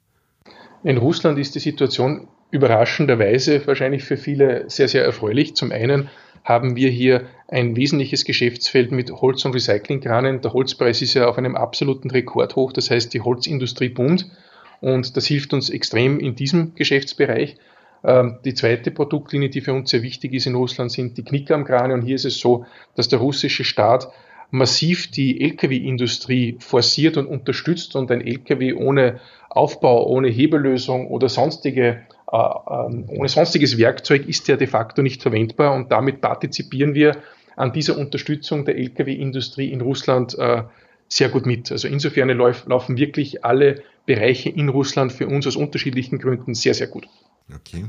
In 0.83 0.97
Russland 0.97 1.37
ist 1.37 1.53
die 1.55 1.59
Situation 1.59 2.29
überraschenderweise 2.49 3.67
wahrscheinlich 3.67 4.05
für 4.05 4.15
viele 4.15 4.69
sehr, 4.69 4.87
sehr 4.87 5.03
erfreulich. 5.03 5.55
Zum 5.55 5.73
einen 5.73 6.09
haben 6.45 6.77
wir 6.77 6.89
hier 6.89 7.27
ein 7.49 7.75
wesentliches 7.75 8.23
Geschäftsfeld 8.23 8.93
mit 8.93 9.11
Holz- 9.11 9.43
und 9.43 9.53
Recyclingkranen. 9.53 10.39
Der 10.41 10.53
Holzpreis 10.53 11.01
ist 11.01 11.13
ja 11.13 11.27
auf 11.27 11.37
einem 11.37 11.57
absoluten 11.57 12.09
Rekordhoch. 12.09 12.71
Das 12.71 12.89
heißt, 12.89 13.13
die 13.13 13.19
Holzindustrie 13.19 13.89
boomt. 13.89 14.31
Und 14.81 15.17
das 15.17 15.25
hilft 15.25 15.53
uns 15.53 15.69
extrem 15.69 16.19
in 16.19 16.35
diesem 16.35 16.75
Geschäftsbereich. 16.75 17.57
Ähm, 18.03 18.39
die 18.45 18.53
zweite 18.53 18.91
Produktlinie, 18.91 19.49
die 19.49 19.61
für 19.61 19.73
uns 19.73 19.89
sehr 19.89 20.03
wichtig 20.03 20.33
ist 20.33 20.45
in 20.45 20.55
Russland, 20.55 20.91
sind 20.91 21.17
die 21.17 21.23
Knickermkrane. 21.23 21.93
Und 21.93 22.03
hier 22.03 22.15
ist 22.15 22.25
es 22.25 22.39
so, 22.39 22.65
dass 22.95 23.07
der 23.07 23.19
russische 23.19 23.63
Staat 23.63 24.09
massiv 24.49 25.11
die 25.11 25.41
Lkw-Industrie 25.41 26.57
forciert 26.59 27.17
und 27.17 27.27
unterstützt 27.27 27.95
und 27.95 28.11
ein 28.11 28.21
Lkw 28.21 28.73
ohne 28.73 29.19
Aufbau, 29.49 30.07
ohne 30.07 30.29
Hebellösung 30.29 31.07
oder 31.07 31.27
sonstige, 31.27 32.03
äh, 32.31 32.37
ähm, 32.37 33.05
ohne 33.09 33.29
sonstiges 33.29 33.77
Werkzeug 33.77 34.27
ist 34.27 34.47
ja 34.47 34.55
de 34.55 34.67
facto 34.67 35.01
nicht 35.01 35.21
verwendbar 35.21 35.75
und 35.75 35.91
damit 35.91 36.21
partizipieren 36.21 36.93
wir 36.93 37.17
an 37.55 37.73
dieser 37.73 37.97
Unterstützung 37.97 38.65
der 38.65 38.77
Lkw-Industrie 38.77 39.71
in 39.71 39.81
Russland 39.81 40.37
äh, 40.37 40.63
sehr 41.09 41.29
gut 41.29 41.45
mit. 41.45 41.71
Also 41.71 41.87
insofern 41.87 42.29
laufen 42.29 42.97
wirklich 42.97 43.43
alle 43.43 43.81
Bereiche 44.07 44.49
in 44.49 44.69
Russland 44.69 45.11
für 45.11 45.27
uns 45.27 45.45
aus 45.45 45.55
unterschiedlichen 45.55 46.17
Gründen 46.17 46.55
sehr, 46.55 46.73
sehr 46.73 46.87
gut. 46.87 47.07
Okay. 47.53 47.85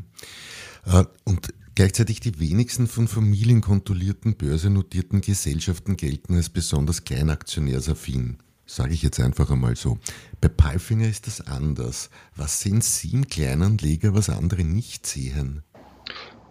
Äh, 0.84 1.04
und 1.24 1.54
gleichzeitig 1.74 2.20
die 2.20 2.38
wenigsten 2.38 2.86
von 2.86 3.08
Familien 3.08 3.62
kontrollierten 3.62 4.34
börsennotierten 4.34 5.22
Gesellschaften 5.22 5.96
gelten 5.96 6.34
als 6.34 6.50
besonders 6.50 7.04
kleinaktionärsaffin. 7.04 8.38
Sage 8.66 8.92
ich 8.92 9.02
jetzt 9.02 9.18
einfach 9.20 9.50
einmal 9.50 9.76
so. 9.76 9.98
Bei 10.42 10.48
Palfinger 10.48 11.08
ist 11.08 11.26
das 11.26 11.40
anders. 11.40 12.10
Was 12.36 12.60
sehen 12.60 12.82
Sie 12.82 13.12
im 13.12 13.26
kleinen 13.26 13.78
Leger, 13.78 14.12
was 14.12 14.28
andere 14.28 14.64
nicht 14.64 15.06
sehen? 15.06 15.62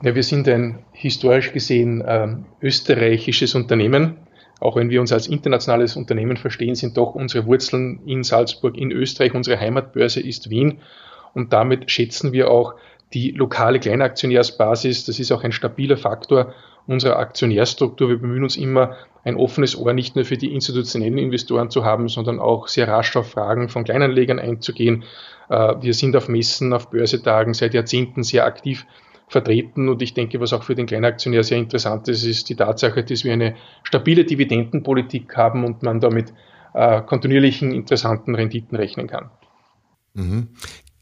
Ja, 0.01 0.15
wir 0.15 0.23
sind 0.23 0.47
ein 0.47 0.79
historisch 0.93 1.51
gesehen 1.51 2.01
äh, 2.01 2.37
österreichisches 2.61 3.53
Unternehmen 3.53 4.15
auch 4.59 4.75
wenn 4.75 4.89
wir 4.89 5.01
uns 5.01 5.11
als 5.11 5.27
internationales 5.27 5.95
Unternehmen 5.95 6.37
verstehen, 6.37 6.75
sind 6.75 6.97
doch 6.97 7.15
unsere 7.15 7.45
Wurzeln 7.45 7.99
in 8.05 8.23
Salzburg, 8.23 8.77
in 8.77 8.91
Österreich. 8.91 9.33
Unsere 9.33 9.59
Heimatbörse 9.59 10.19
ist 10.19 10.49
Wien. 10.49 10.79
Und 11.33 11.53
damit 11.53 11.91
schätzen 11.91 12.31
wir 12.31 12.49
auch 12.49 12.73
die 13.13 13.31
lokale 13.31 13.79
Kleinaktionärsbasis. 13.79 15.05
Das 15.05 15.19
ist 15.19 15.31
auch 15.31 15.43
ein 15.43 15.51
stabiler 15.51 15.97
Faktor 15.97 16.53
unserer 16.87 17.17
Aktionärstruktur. 17.17 18.09
Wir 18.09 18.19
bemühen 18.19 18.43
uns 18.43 18.57
immer, 18.57 18.95
ein 19.23 19.35
offenes 19.35 19.77
Ohr 19.77 19.91
nicht 19.93 20.15
nur 20.15 20.23
für 20.23 20.37
die 20.37 20.53
institutionellen 20.53 21.17
Investoren 21.17 21.69
zu 21.69 21.83
haben, 21.83 22.07
sondern 22.07 22.39
auch 22.39 22.69
sehr 22.69 22.87
rasch 22.87 23.15
auf 23.17 23.31
Fragen 23.31 23.67
von 23.67 23.83
Kleinanlegern 23.83 24.39
einzugehen. 24.39 25.03
Äh, 25.49 25.75
wir 25.81 25.93
sind 25.93 26.15
auf 26.15 26.29
Messen, 26.29 26.71
auf 26.71 26.89
Börsetagen 26.89 27.53
seit 27.53 27.73
Jahrzehnten 27.73 28.23
sehr 28.23 28.45
aktiv 28.45 28.85
vertreten. 29.27 29.89
Und 29.89 30.01
ich 30.01 30.13
denke, 30.13 30.39
was 30.39 30.53
auch 30.53 30.63
für 30.63 30.75
den 30.75 30.85
Kleinaktionär 30.85 31.43
sehr 31.43 31.57
interessant 31.57 32.07
ist, 32.07 32.23
ist 32.23 32.49
die 32.49 32.55
Tatsache, 32.55 33.03
dass 33.03 33.23
wir 33.23 33.33
eine 33.33 33.55
stabile 33.83 34.25
Dividendenpolitik 34.25 35.35
haben 35.35 35.63
und 35.65 35.83
man 35.83 35.99
damit 35.99 36.33
äh, 36.73 37.01
kontinuierlichen 37.01 37.71
interessanten 37.71 38.35
Renditen 38.35 38.77
rechnen 38.77 39.07
kann. 39.07 39.29
Mhm. 40.13 40.49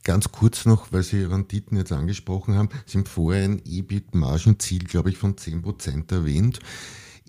Ganz 0.04 0.32
kurz 0.32 0.66
noch, 0.66 0.92
weil 0.92 1.02
Sie 1.02 1.24
Renditen 1.24 1.78
jetzt 1.78 1.92
angesprochen 1.92 2.56
haben, 2.56 2.70
Sie 2.86 3.00
haben 3.00 3.06
vorher 3.06 3.44
ein 3.44 3.62
EBIT-Margenziel, 3.66 4.84
glaube 4.84 5.10
ich, 5.10 5.18
von 5.18 5.36
10% 5.36 6.14
erwähnt 6.14 6.60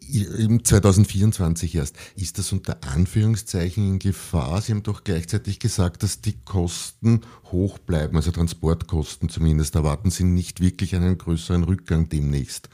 im 0.09 0.64
2024 0.64 1.75
erst. 1.75 1.97
Ist 2.16 2.38
das 2.38 2.53
unter 2.53 2.79
Anführungszeichen 2.95 3.87
in 3.87 3.99
Gefahr? 3.99 4.61
Sie 4.61 4.73
haben 4.73 4.83
doch 4.83 5.05
gleichzeitig 5.05 5.59
gesagt, 5.59 6.03
dass 6.03 6.21
die 6.21 6.37
Kosten 6.45 7.23
hoch 7.51 7.79
bleiben, 7.79 8.16
also 8.16 8.31
Transportkosten 8.31 9.29
zumindest. 9.29 9.75
Erwarten 9.75 10.11
Sie 10.11 10.25
nicht 10.25 10.61
wirklich 10.61 10.95
einen 10.95 11.19
größeren 11.19 11.64
Rückgang 11.64 12.09
demnächst? 12.09 12.69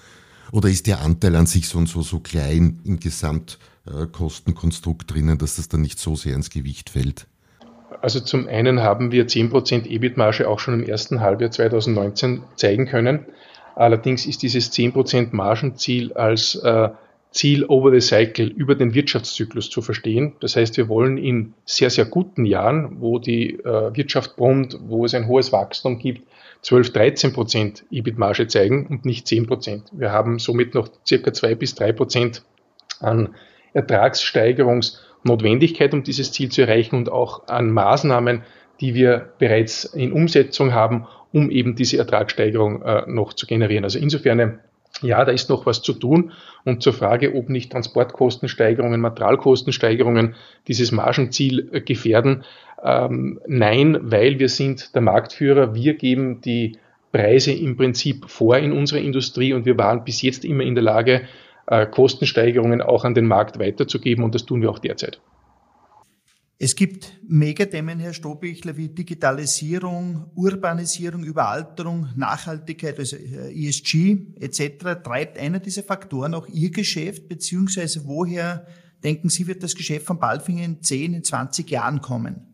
Oder 0.53 0.69
ist 0.69 0.87
der 0.87 1.01
Anteil 1.01 1.35
an 1.37 1.47
sich 1.47 1.69
so 1.69 1.79
und 1.79 1.89
so 1.89 2.03
so 2.03 2.21
klein 2.21 2.81
im 2.85 3.01
Gesamtkostenkonstrukt 3.01 5.11
drinnen, 5.11 5.39
dass 5.39 5.57
das 5.57 5.69
dann 5.69 5.81
nicht 5.81 5.99
so 5.99 6.15
sehr 6.15 6.35
ins 6.35 6.51
Gewicht 6.51 6.91
fällt? 6.91 7.27
Also 8.03 8.21
zum 8.21 8.49
einen 8.49 8.81
haben 8.81 9.13
wir 9.13 9.27
10% 9.27 9.87
EBIT-Marge 9.87 10.49
auch 10.49 10.59
schon 10.59 10.75
im 10.75 10.83
ersten 10.83 11.21
Halbjahr 11.21 11.51
2019 11.51 12.43
zeigen 12.57 12.87
können. 12.87 13.27
Allerdings 13.75 14.27
ist 14.27 14.43
dieses 14.43 14.73
10% 14.73 15.29
Margenziel 15.33 16.13
als 16.13 16.57
äh, 16.57 16.91
Ziel 17.33 17.65
over 17.65 17.91
the 17.91 18.01
cycle 18.01 18.47
über 18.47 18.75
den 18.75 18.95
Wirtschaftszyklus 18.95 19.71
zu 19.71 19.83
verstehen. 19.83 20.35
Das 20.41 20.57
heißt, 20.57 20.77
wir 20.77 20.89
wollen 20.89 21.19
in 21.19 21.55
sehr, 21.65 21.91
sehr 21.91 22.05
guten 22.05 22.45
Jahren, 22.45 23.01
wo 23.01 23.19
die 23.19 23.55
äh, 23.55 23.97
Wirtschaft 23.97 24.37
brummt, 24.37 24.79
wo 24.87 25.05
es 25.05 25.15
ein 25.15 25.27
hohes 25.27 25.53
Wachstum 25.53 25.99
gibt, 25.99 26.27
12, 26.63 26.93
13 26.93 27.33
Prozent 27.33 27.85
EBIT-Marge 27.91 28.47
zeigen 28.47 28.87
und 28.87 29.05
nicht 29.05 29.27
10 29.27 29.47
Prozent. 29.47 29.85
Wir 29.93 30.13
haben 30.13 30.39
somit 30.39 30.75
noch 30.75 30.89
circa 31.07 31.33
zwei 31.33 31.55
bis 31.55 31.75
drei 31.75 31.93
Prozent 31.93 32.43
an 33.01 33.35
Ertragssteigerungs- 33.75 34.99
Notwendigkeit, 35.25 35.95
um 35.95 36.03
dieses 36.03 36.33
Ziel 36.33 36.51
zu 36.51 36.63
erreichen 36.63 36.97
und 36.97 37.11
auch 37.11 37.47
an 37.49 37.71
Maßnahmen, 37.71 38.43
die 38.81 38.95
wir 38.95 39.33
bereits 39.39 39.85
in 39.85 40.13
Umsetzung 40.13 40.73
haben, 40.73 41.07
um 41.33 41.51
eben 41.51 41.77
diese 41.77 41.99
Ertragssteigerung 41.99 42.83
äh, 42.83 43.05
noch 43.07 43.33
zu 43.33 43.47
generieren. 43.47 43.85
Also 43.85 43.99
insofern, 43.99 44.59
ja, 45.01 45.25
da 45.25 45.33
ist 45.33 45.49
noch 45.49 45.67
was 45.67 45.83
zu 45.83 45.95
tun. 45.95 46.33
Und 46.65 46.83
zur 46.83 46.93
Frage, 46.93 47.35
ob 47.35 47.49
nicht 47.49 47.73
Transportkostensteigerungen, 47.73 49.01
Materialkostensteigerungen 49.01 50.35
dieses 50.69 50.93
Margenziel 50.93 51.69
äh, 51.73 51.81
gefährden, 51.81 52.45
ähm, 52.85 53.41
nein, 53.47 53.99
weil 54.03 54.39
wir 54.39 54.49
sind 54.49 54.95
der 54.95 55.03
Marktführer. 55.03 55.75
Wir 55.75 55.95
geben 55.95 56.41
die 56.41 56.79
Preise 57.13 57.53
im 57.53 57.77
Prinzip 57.77 58.29
vor 58.29 58.57
in 58.59 58.73
unserer 58.73 59.01
Industrie 59.01 59.53
und 59.53 59.67
wir 59.67 59.79
waren 59.79 60.05
bis 60.05 60.23
jetzt 60.23 60.45
immer 60.45 60.65
in 60.65 60.75
der 60.75 60.85
Lage, 60.85 61.23
äh, 61.67 61.87
Kostensteigerungen 61.87 62.83
auch 62.83 63.05
an 63.05 63.15
den 63.15 63.27
Markt 63.27 63.59
weiterzugeben 63.59 64.25
und 64.25 64.35
das 64.35 64.47
tun 64.47 64.63
wir 64.63 64.71
auch 64.71 64.79
derzeit. 64.79 65.21
Es 66.59 66.77
gibt 66.77 67.21
Megathemen, 67.27 67.99
Herr 67.99 68.13
Stobichler, 68.13 68.77
wie 68.77 68.89
Digitalisierung, 68.89 70.31
Urbanisierung, 70.37 71.25
Überalterung, 71.25 72.09
Nachhaltigkeit, 72.15 72.99
also 72.99 73.17
äh, 73.17 73.53
ESG 73.53 74.37
etc. 74.39 75.03
Treibt 75.03 75.39
einer 75.39 75.59
dieser 75.59 75.83
Faktoren 75.83 76.35
auch 76.35 76.47
Ihr 76.47 76.71
Geschäft, 76.71 77.29
beziehungsweise 77.29 78.05
woher 78.07 78.67
denken 79.03 79.29
Sie, 79.29 79.47
wird 79.49 79.63
das 79.63 79.75
Geschäft 79.75 80.07
von 80.07 80.21
Balfinger 80.21 80.65
in 80.65 80.83
10, 80.83 81.15
in 81.15 81.25
20 81.25 81.69
Jahren 81.69 82.01
kommen? 82.01 82.52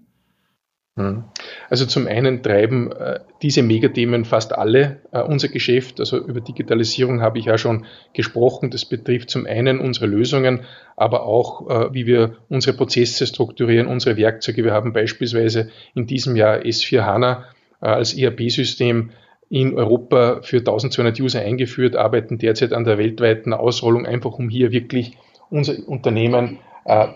Hm. 0.98 1.22
Also 1.70 1.86
zum 1.86 2.08
einen 2.08 2.42
treiben 2.42 2.90
äh, 2.90 3.20
diese 3.40 3.62
Megathemen 3.62 4.24
fast 4.24 4.52
alle 4.52 4.98
äh, 5.12 5.20
unser 5.20 5.46
Geschäft. 5.46 6.00
Also 6.00 6.18
über 6.18 6.40
Digitalisierung 6.40 7.20
habe 7.20 7.38
ich 7.38 7.44
ja 7.44 7.56
schon 7.56 7.86
gesprochen. 8.14 8.70
Das 8.70 8.84
betrifft 8.84 9.30
zum 9.30 9.46
einen 9.46 9.78
unsere 9.78 10.06
Lösungen, 10.06 10.62
aber 10.96 11.22
auch, 11.22 11.70
äh, 11.70 11.94
wie 11.94 12.06
wir 12.06 12.34
unsere 12.48 12.76
Prozesse 12.76 13.28
strukturieren, 13.28 13.86
unsere 13.86 14.16
Werkzeuge. 14.16 14.64
Wir 14.64 14.72
haben 14.72 14.92
beispielsweise 14.92 15.70
in 15.94 16.08
diesem 16.08 16.34
Jahr 16.34 16.58
S4 16.58 17.02
HANA 17.02 17.44
äh, 17.80 17.86
als 17.86 18.14
ERP-System 18.14 19.10
in 19.50 19.74
Europa 19.74 20.40
für 20.42 20.58
1200 20.58 21.20
User 21.20 21.40
eingeführt, 21.40 21.94
arbeiten 21.94 22.38
derzeit 22.38 22.72
an 22.72 22.82
der 22.82 22.98
weltweiten 22.98 23.52
Ausrollung, 23.52 24.04
einfach 24.04 24.32
um 24.32 24.48
hier 24.48 24.72
wirklich 24.72 25.12
unser 25.48 25.74
Unternehmen 25.88 26.58
äh, 26.84 27.06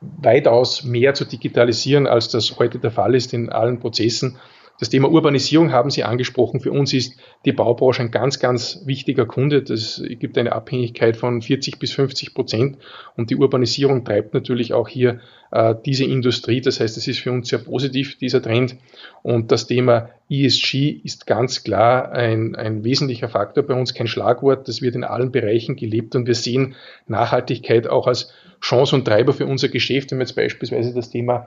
weitaus 0.00 0.84
mehr 0.84 1.14
zu 1.14 1.24
digitalisieren, 1.24 2.06
als 2.06 2.28
das 2.28 2.58
heute 2.58 2.78
der 2.78 2.90
Fall 2.90 3.14
ist 3.14 3.32
in 3.32 3.50
allen 3.50 3.78
Prozessen. 3.80 4.38
Das 4.78 4.90
Thema 4.90 5.10
Urbanisierung 5.10 5.72
haben 5.72 5.90
Sie 5.90 6.04
angesprochen. 6.04 6.60
Für 6.60 6.70
uns 6.70 6.92
ist 6.92 7.18
die 7.46 7.52
Baubranche 7.52 8.02
ein 8.02 8.10
ganz, 8.10 8.38
ganz 8.38 8.82
wichtiger 8.84 9.24
Kunde. 9.24 9.62
Das 9.62 10.02
gibt 10.18 10.36
eine 10.36 10.52
Abhängigkeit 10.52 11.16
von 11.16 11.40
40 11.40 11.78
bis 11.78 11.92
50 11.92 12.34
Prozent. 12.34 12.78
Und 13.16 13.30
die 13.30 13.36
Urbanisierung 13.36 14.04
treibt 14.04 14.34
natürlich 14.34 14.74
auch 14.74 14.88
hier 14.88 15.20
äh, 15.50 15.74
diese 15.86 16.04
Industrie. 16.04 16.60
Das 16.60 16.80
heißt, 16.80 16.96
es 16.98 17.08
ist 17.08 17.20
für 17.20 17.32
uns 17.32 17.48
sehr 17.48 17.58
positiv, 17.58 18.18
dieser 18.18 18.42
Trend. 18.42 18.76
Und 19.22 19.50
das 19.50 19.66
Thema 19.66 20.10
ESG 20.28 21.00
ist 21.02 21.26
ganz 21.26 21.64
klar 21.64 22.12
ein, 22.12 22.54
ein 22.54 22.84
wesentlicher 22.84 23.30
Faktor 23.30 23.64
bei 23.64 23.74
uns, 23.74 23.94
kein 23.94 24.08
Schlagwort. 24.08 24.68
Das 24.68 24.82
wird 24.82 24.94
in 24.94 25.04
allen 25.04 25.32
Bereichen 25.32 25.76
gelebt. 25.76 26.14
Und 26.14 26.26
wir 26.26 26.34
sehen 26.34 26.74
Nachhaltigkeit 27.06 27.86
auch 27.86 28.06
als 28.06 28.30
Chance 28.60 28.94
und 28.96 29.06
Treiber 29.06 29.32
für 29.32 29.46
unser 29.46 29.68
Geschäft. 29.68 30.10
Wenn 30.10 30.18
wir 30.18 30.24
jetzt 30.24 30.36
beispielsweise 30.36 30.92
das 30.92 31.08
Thema 31.08 31.46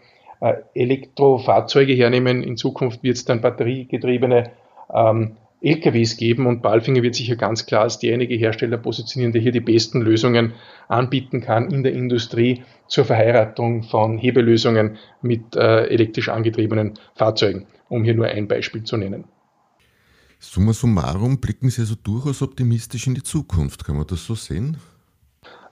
Elektrofahrzeuge 0.74 1.94
hernehmen. 1.94 2.44
In 2.44 2.58
Zukunft 2.58 3.04
wird 3.04 3.18
es 3.18 3.26
dann 3.26 3.42
batteriegetriebene 3.42 4.52
ähm, 4.94 5.36
LKWs 5.62 6.16
geben 6.16 6.48
und 6.48 6.62
Balfinger 6.62 7.04
wird 7.04 7.16
sich 7.16 7.26
hier 7.26 7.36
ganz 7.36 7.66
klar 7.66 7.82
als 7.82 8.00
derjenige 8.00 8.36
Hersteller 8.36 8.78
positionieren, 8.78 9.34
der 9.34 9.42
hier 9.42 9.52
die 9.52 9.60
besten 9.60 10.02
Lösungen 10.02 10.54
anbieten 10.88 11.42
kann 11.42 11.70
in 11.70 11.84
der 11.84 11.92
Industrie 11.92 12.64
zur 12.88 13.04
Verheiratung 13.04 13.84
von 13.84 14.18
Hebelösungen 14.18 14.98
mit 15.22 15.56
äh, 15.56 15.88
elektrisch 15.88 16.30
angetriebenen 16.30 16.94
Fahrzeugen, 17.16 17.68
um 17.90 18.06
hier 18.06 18.16
nur 18.16 18.28
ein 18.28 18.48
Beispiel 18.48 18.84
zu 18.84 18.96
nennen. 18.96 19.26
Summa 20.40 20.72
summarum 20.72 21.42
blicken 21.42 21.70
Sie 21.70 21.82
also 21.82 21.96
durchaus 22.02 22.42
optimistisch 22.42 23.08
in 23.08 23.16
die 23.16 23.24
Zukunft. 23.24 23.84
Kann 23.84 23.98
man 23.98 24.08
das 24.08 24.26
so 24.26 24.36
sehen? 24.36 24.78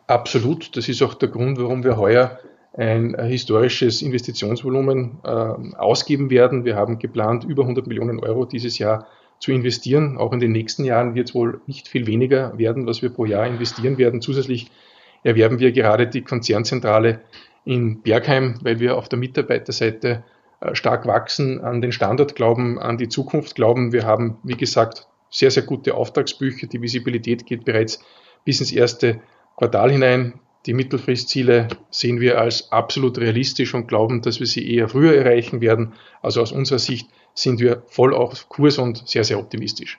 Absolut. 0.08 0.76
Das 0.76 0.90
ist 0.90 1.02
auch 1.02 1.14
der 1.14 1.30
Grund, 1.30 1.58
warum 1.58 1.86
wir 1.86 1.96
heuer 1.96 2.38
ein 2.74 3.16
historisches 3.20 4.02
Investitionsvolumen 4.02 5.20
äh, 5.24 5.28
ausgeben 5.28 6.30
werden. 6.30 6.66
Wir 6.66 6.76
haben 6.76 7.00
geplant, 7.00 7.44
über 7.44 7.64
100 7.64 7.88
Millionen 7.88 8.20
Euro 8.20 8.46
dieses 8.46 8.78
Jahr 8.78 9.08
zu 9.40 9.52
investieren. 9.52 10.18
Auch 10.18 10.34
in 10.34 10.40
den 10.40 10.52
nächsten 10.52 10.84
Jahren 10.84 11.16
wird 11.16 11.30
es 11.30 11.36
wohl 11.36 11.62
nicht 11.68 11.88
viel 11.88 12.08
weniger 12.08 12.58
werden, 12.58 12.86
was 12.86 13.02
wir 13.02 13.10
pro 13.10 13.26
Jahr 13.26 13.48
investieren 13.48 13.98
werden. 13.98 14.22
Zusätzlich 14.22 14.70
erwerben 15.24 15.60
wir 15.60 15.72
gerade 15.72 16.08
die 16.08 16.22
Konzernzentrale 16.22 17.22
in 17.66 18.02
Bergheim, 18.02 18.60
weil 18.62 18.80
wir 18.80 18.98
auf 18.98 19.10
der 19.10 19.20
Mitarbeiterseite 19.20 20.24
äh, 20.62 20.76
stark 20.76 21.06
wachsen, 21.06 21.60
an 21.60 21.82
den 21.82 21.92
Standort 21.92 22.36
glauben, 22.36 22.80
an 22.80 22.98
die 22.98 23.10
Zukunft 23.10 23.56
glauben. 23.56 23.92
Wir 23.92 24.06
haben, 24.06 24.38
wie 24.44 24.56
gesagt, 24.56 25.08
sehr, 25.30 25.52
sehr 25.52 25.64
gute 25.64 25.96
Auftragsbücher. 25.96 26.68
Die 26.68 26.82
Visibilität 26.82 27.46
geht 27.46 27.66
bereits 27.66 28.04
bis 28.46 28.60
ins 28.60 28.72
erste 28.72 29.20
Quartal 29.58 29.92
hinein. 29.92 30.40
Die 30.68 30.74
Mittelfristziele 30.74 31.70
sehen 31.90 32.20
wir 32.20 32.42
als 32.42 32.74
absolut 32.74 33.18
realistisch 33.18 33.74
und 33.74 33.88
glauben, 33.88 34.22
dass 34.22 34.42
wir 34.42 34.48
sie 34.48 34.70
eher 34.70 34.90
früher 34.90 35.16
erreichen 35.16 35.62
werden. 35.62 35.94
Also 36.22 36.42
aus 36.42 36.52
unserer 36.52 36.80
Sicht 36.80 37.08
sind 37.34 37.62
wir 37.62 37.84
voll 37.88 38.14
auf 38.14 38.50
Kurs 38.50 38.78
und 38.78 39.08
sehr, 39.08 39.24
sehr 39.24 39.40
optimistisch. 39.40 39.98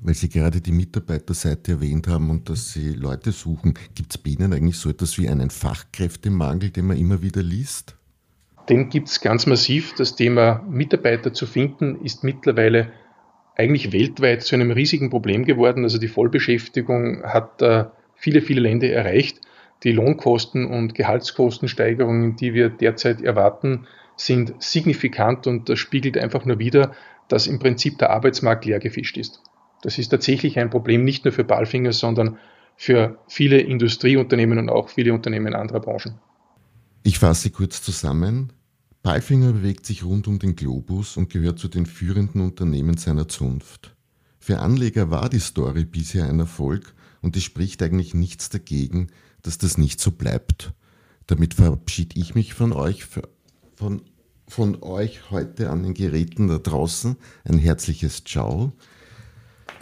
Weil 0.00 0.14
Sie 0.14 0.28
gerade 0.28 0.60
die 0.60 0.72
Mitarbeiterseite 0.72 1.72
erwähnt 1.72 2.06
haben 2.08 2.28
und 2.28 2.50
dass 2.50 2.74
Sie 2.74 2.90
Leute 2.90 3.32
suchen, 3.32 3.74
gibt 3.94 4.14
es 4.14 4.18
bei 4.18 4.30
Ihnen 4.30 4.52
eigentlich 4.52 4.76
so 4.76 4.90
etwas 4.90 5.16
wie 5.16 5.28
einen 5.28 5.48
Fachkräftemangel, 5.48 6.68
den 6.70 6.86
man 6.86 6.98
immer 6.98 7.22
wieder 7.22 7.42
liest? 7.42 7.96
Den 8.68 8.90
gibt 8.90 9.08
es 9.08 9.22
ganz 9.22 9.46
massiv. 9.46 9.94
Das 9.94 10.16
Thema 10.16 10.62
Mitarbeiter 10.68 11.32
zu 11.32 11.46
finden 11.46 12.04
ist 12.04 12.24
mittlerweile 12.24 12.92
eigentlich 13.56 13.92
weltweit 13.92 14.42
zu 14.42 14.54
einem 14.54 14.70
riesigen 14.70 15.08
Problem 15.08 15.46
geworden. 15.46 15.84
Also 15.84 15.96
die 15.96 16.08
Vollbeschäftigung 16.08 17.22
hat 17.22 17.62
äh, 17.62 17.86
viele, 18.16 18.42
viele 18.42 18.60
Länder 18.60 18.88
erreicht. 18.88 19.40
Die 19.84 19.92
Lohnkosten 19.92 20.66
und 20.66 20.94
Gehaltskostensteigerungen, 20.94 22.36
die 22.36 22.54
wir 22.54 22.70
derzeit 22.70 23.20
erwarten, 23.20 23.86
sind 24.16 24.54
signifikant 24.58 25.46
und 25.46 25.68
das 25.68 25.78
spiegelt 25.78 26.16
einfach 26.16 26.44
nur 26.44 26.58
wider, 26.58 26.92
dass 27.28 27.46
im 27.46 27.58
Prinzip 27.58 27.98
der 27.98 28.10
Arbeitsmarkt 28.10 28.64
leer 28.64 28.78
gefischt 28.78 29.16
ist. 29.16 29.42
Das 29.82 29.98
ist 29.98 30.08
tatsächlich 30.08 30.58
ein 30.58 30.70
Problem 30.70 31.04
nicht 31.04 31.24
nur 31.24 31.32
für 31.32 31.44
Balfinger, 31.44 31.92
sondern 31.92 32.38
für 32.76 33.18
viele 33.28 33.60
Industrieunternehmen 33.60 34.58
und 34.58 34.68
auch 34.70 34.88
viele 34.88 35.12
Unternehmen 35.12 35.54
anderer 35.54 35.80
Branchen. 35.80 36.18
Ich 37.02 37.18
fasse 37.18 37.50
kurz 37.50 37.82
zusammen. 37.82 38.52
Balfinger 39.02 39.52
bewegt 39.52 39.84
sich 39.84 40.04
rund 40.04 40.26
um 40.26 40.38
den 40.38 40.56
Globus 40.56 41.18
und 41.18 41.28
gehört 41.28 41.58
zu 41.58 41.68
den 41.68 41.84
führenden 41.84 42.40
Unternehmen 42.40 42.96
seiner 42.96 43.28
Zunft. 43.28 43.94
Für 44.38 44.60
Anleger 44.60 45.10
war 45.10 45.28
die 45.28 45.38
Story 45.38 45.84
bisher 45.84 46.26
ein 46.26 46.40
Erfolg 46.40 46.94
und 47.20 47.36
es 47.36 47.42
spricht 47.42 47.82
eigentlich 47.82 48.14
nichts 48.14 48.48
dagegen, 48.48 49.08
dass 49.44 49.58
das 49.58 49.78
nicht 49.78 50.00
so 50.00 50.10
bleibt. 50.10 50.72
Damit 51.28 51.54
verabschiede 51.54 52.18
ich 52.18 52.34
mich 52.34 52.54
von 52.54 52.72
euch, 52.72 53.04
von, 53.76 54.02
von 54.48 54.82
euch 54.82 55.30
heute 55.30 55.70
an 55.70 55.84
den 55.84 55.94
Geräten 55.94 56.48
da 56.48 56.58
draußen. 56.58 57.16
Ein 57.44 57.58
herzliches 57.58 58.24
Ciao. 58.24 58.72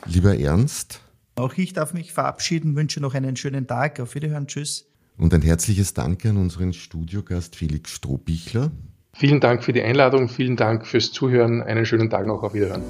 Lieber 0.05 0.39
Ernst. 0.39 1.01
Auch 1.35 1.55
ich 1.55 1.73
darf 1.73 1.95
mich 1.95 2.13
verabschieden, 2.13 2.77
wünsche 2.77 3.01
noch 3.01 3.15
einen 3.15 3.37
schönen 3.37 3.67
Tag. 3.67 3.99
Auf 4.01 4.15
Wiederhören. 4.15 4.47
Tschüss. 4.47 4.87
Und 5.17 5.33
ein 5.33 5.43
herzliches 5.43 5.95
Danke 5.95 6.31
an 6.31 6.37
unseren 6.37 6.73
Studiogast 6.73 7.57
Felix 7.57 7.91
Strohbichler. 7.93 8.71
Vielen 9.15 9.41
Dank 9.41 9.63
für 9.63 9.73
die 9.73 9.83
Einladung, 9.83 10.29
vielen 10.29 10.57
Dank 10.57 10.87
fürs 10.87 11.13
Zuhören. 11.13 11.63
Einen 11.63 11.87
schönen 11.87 12.11
Tag 12.11 12.27
noch. 12.27 12.43
Auf 12.43 12.55
Wiederhören. 12.55 12.83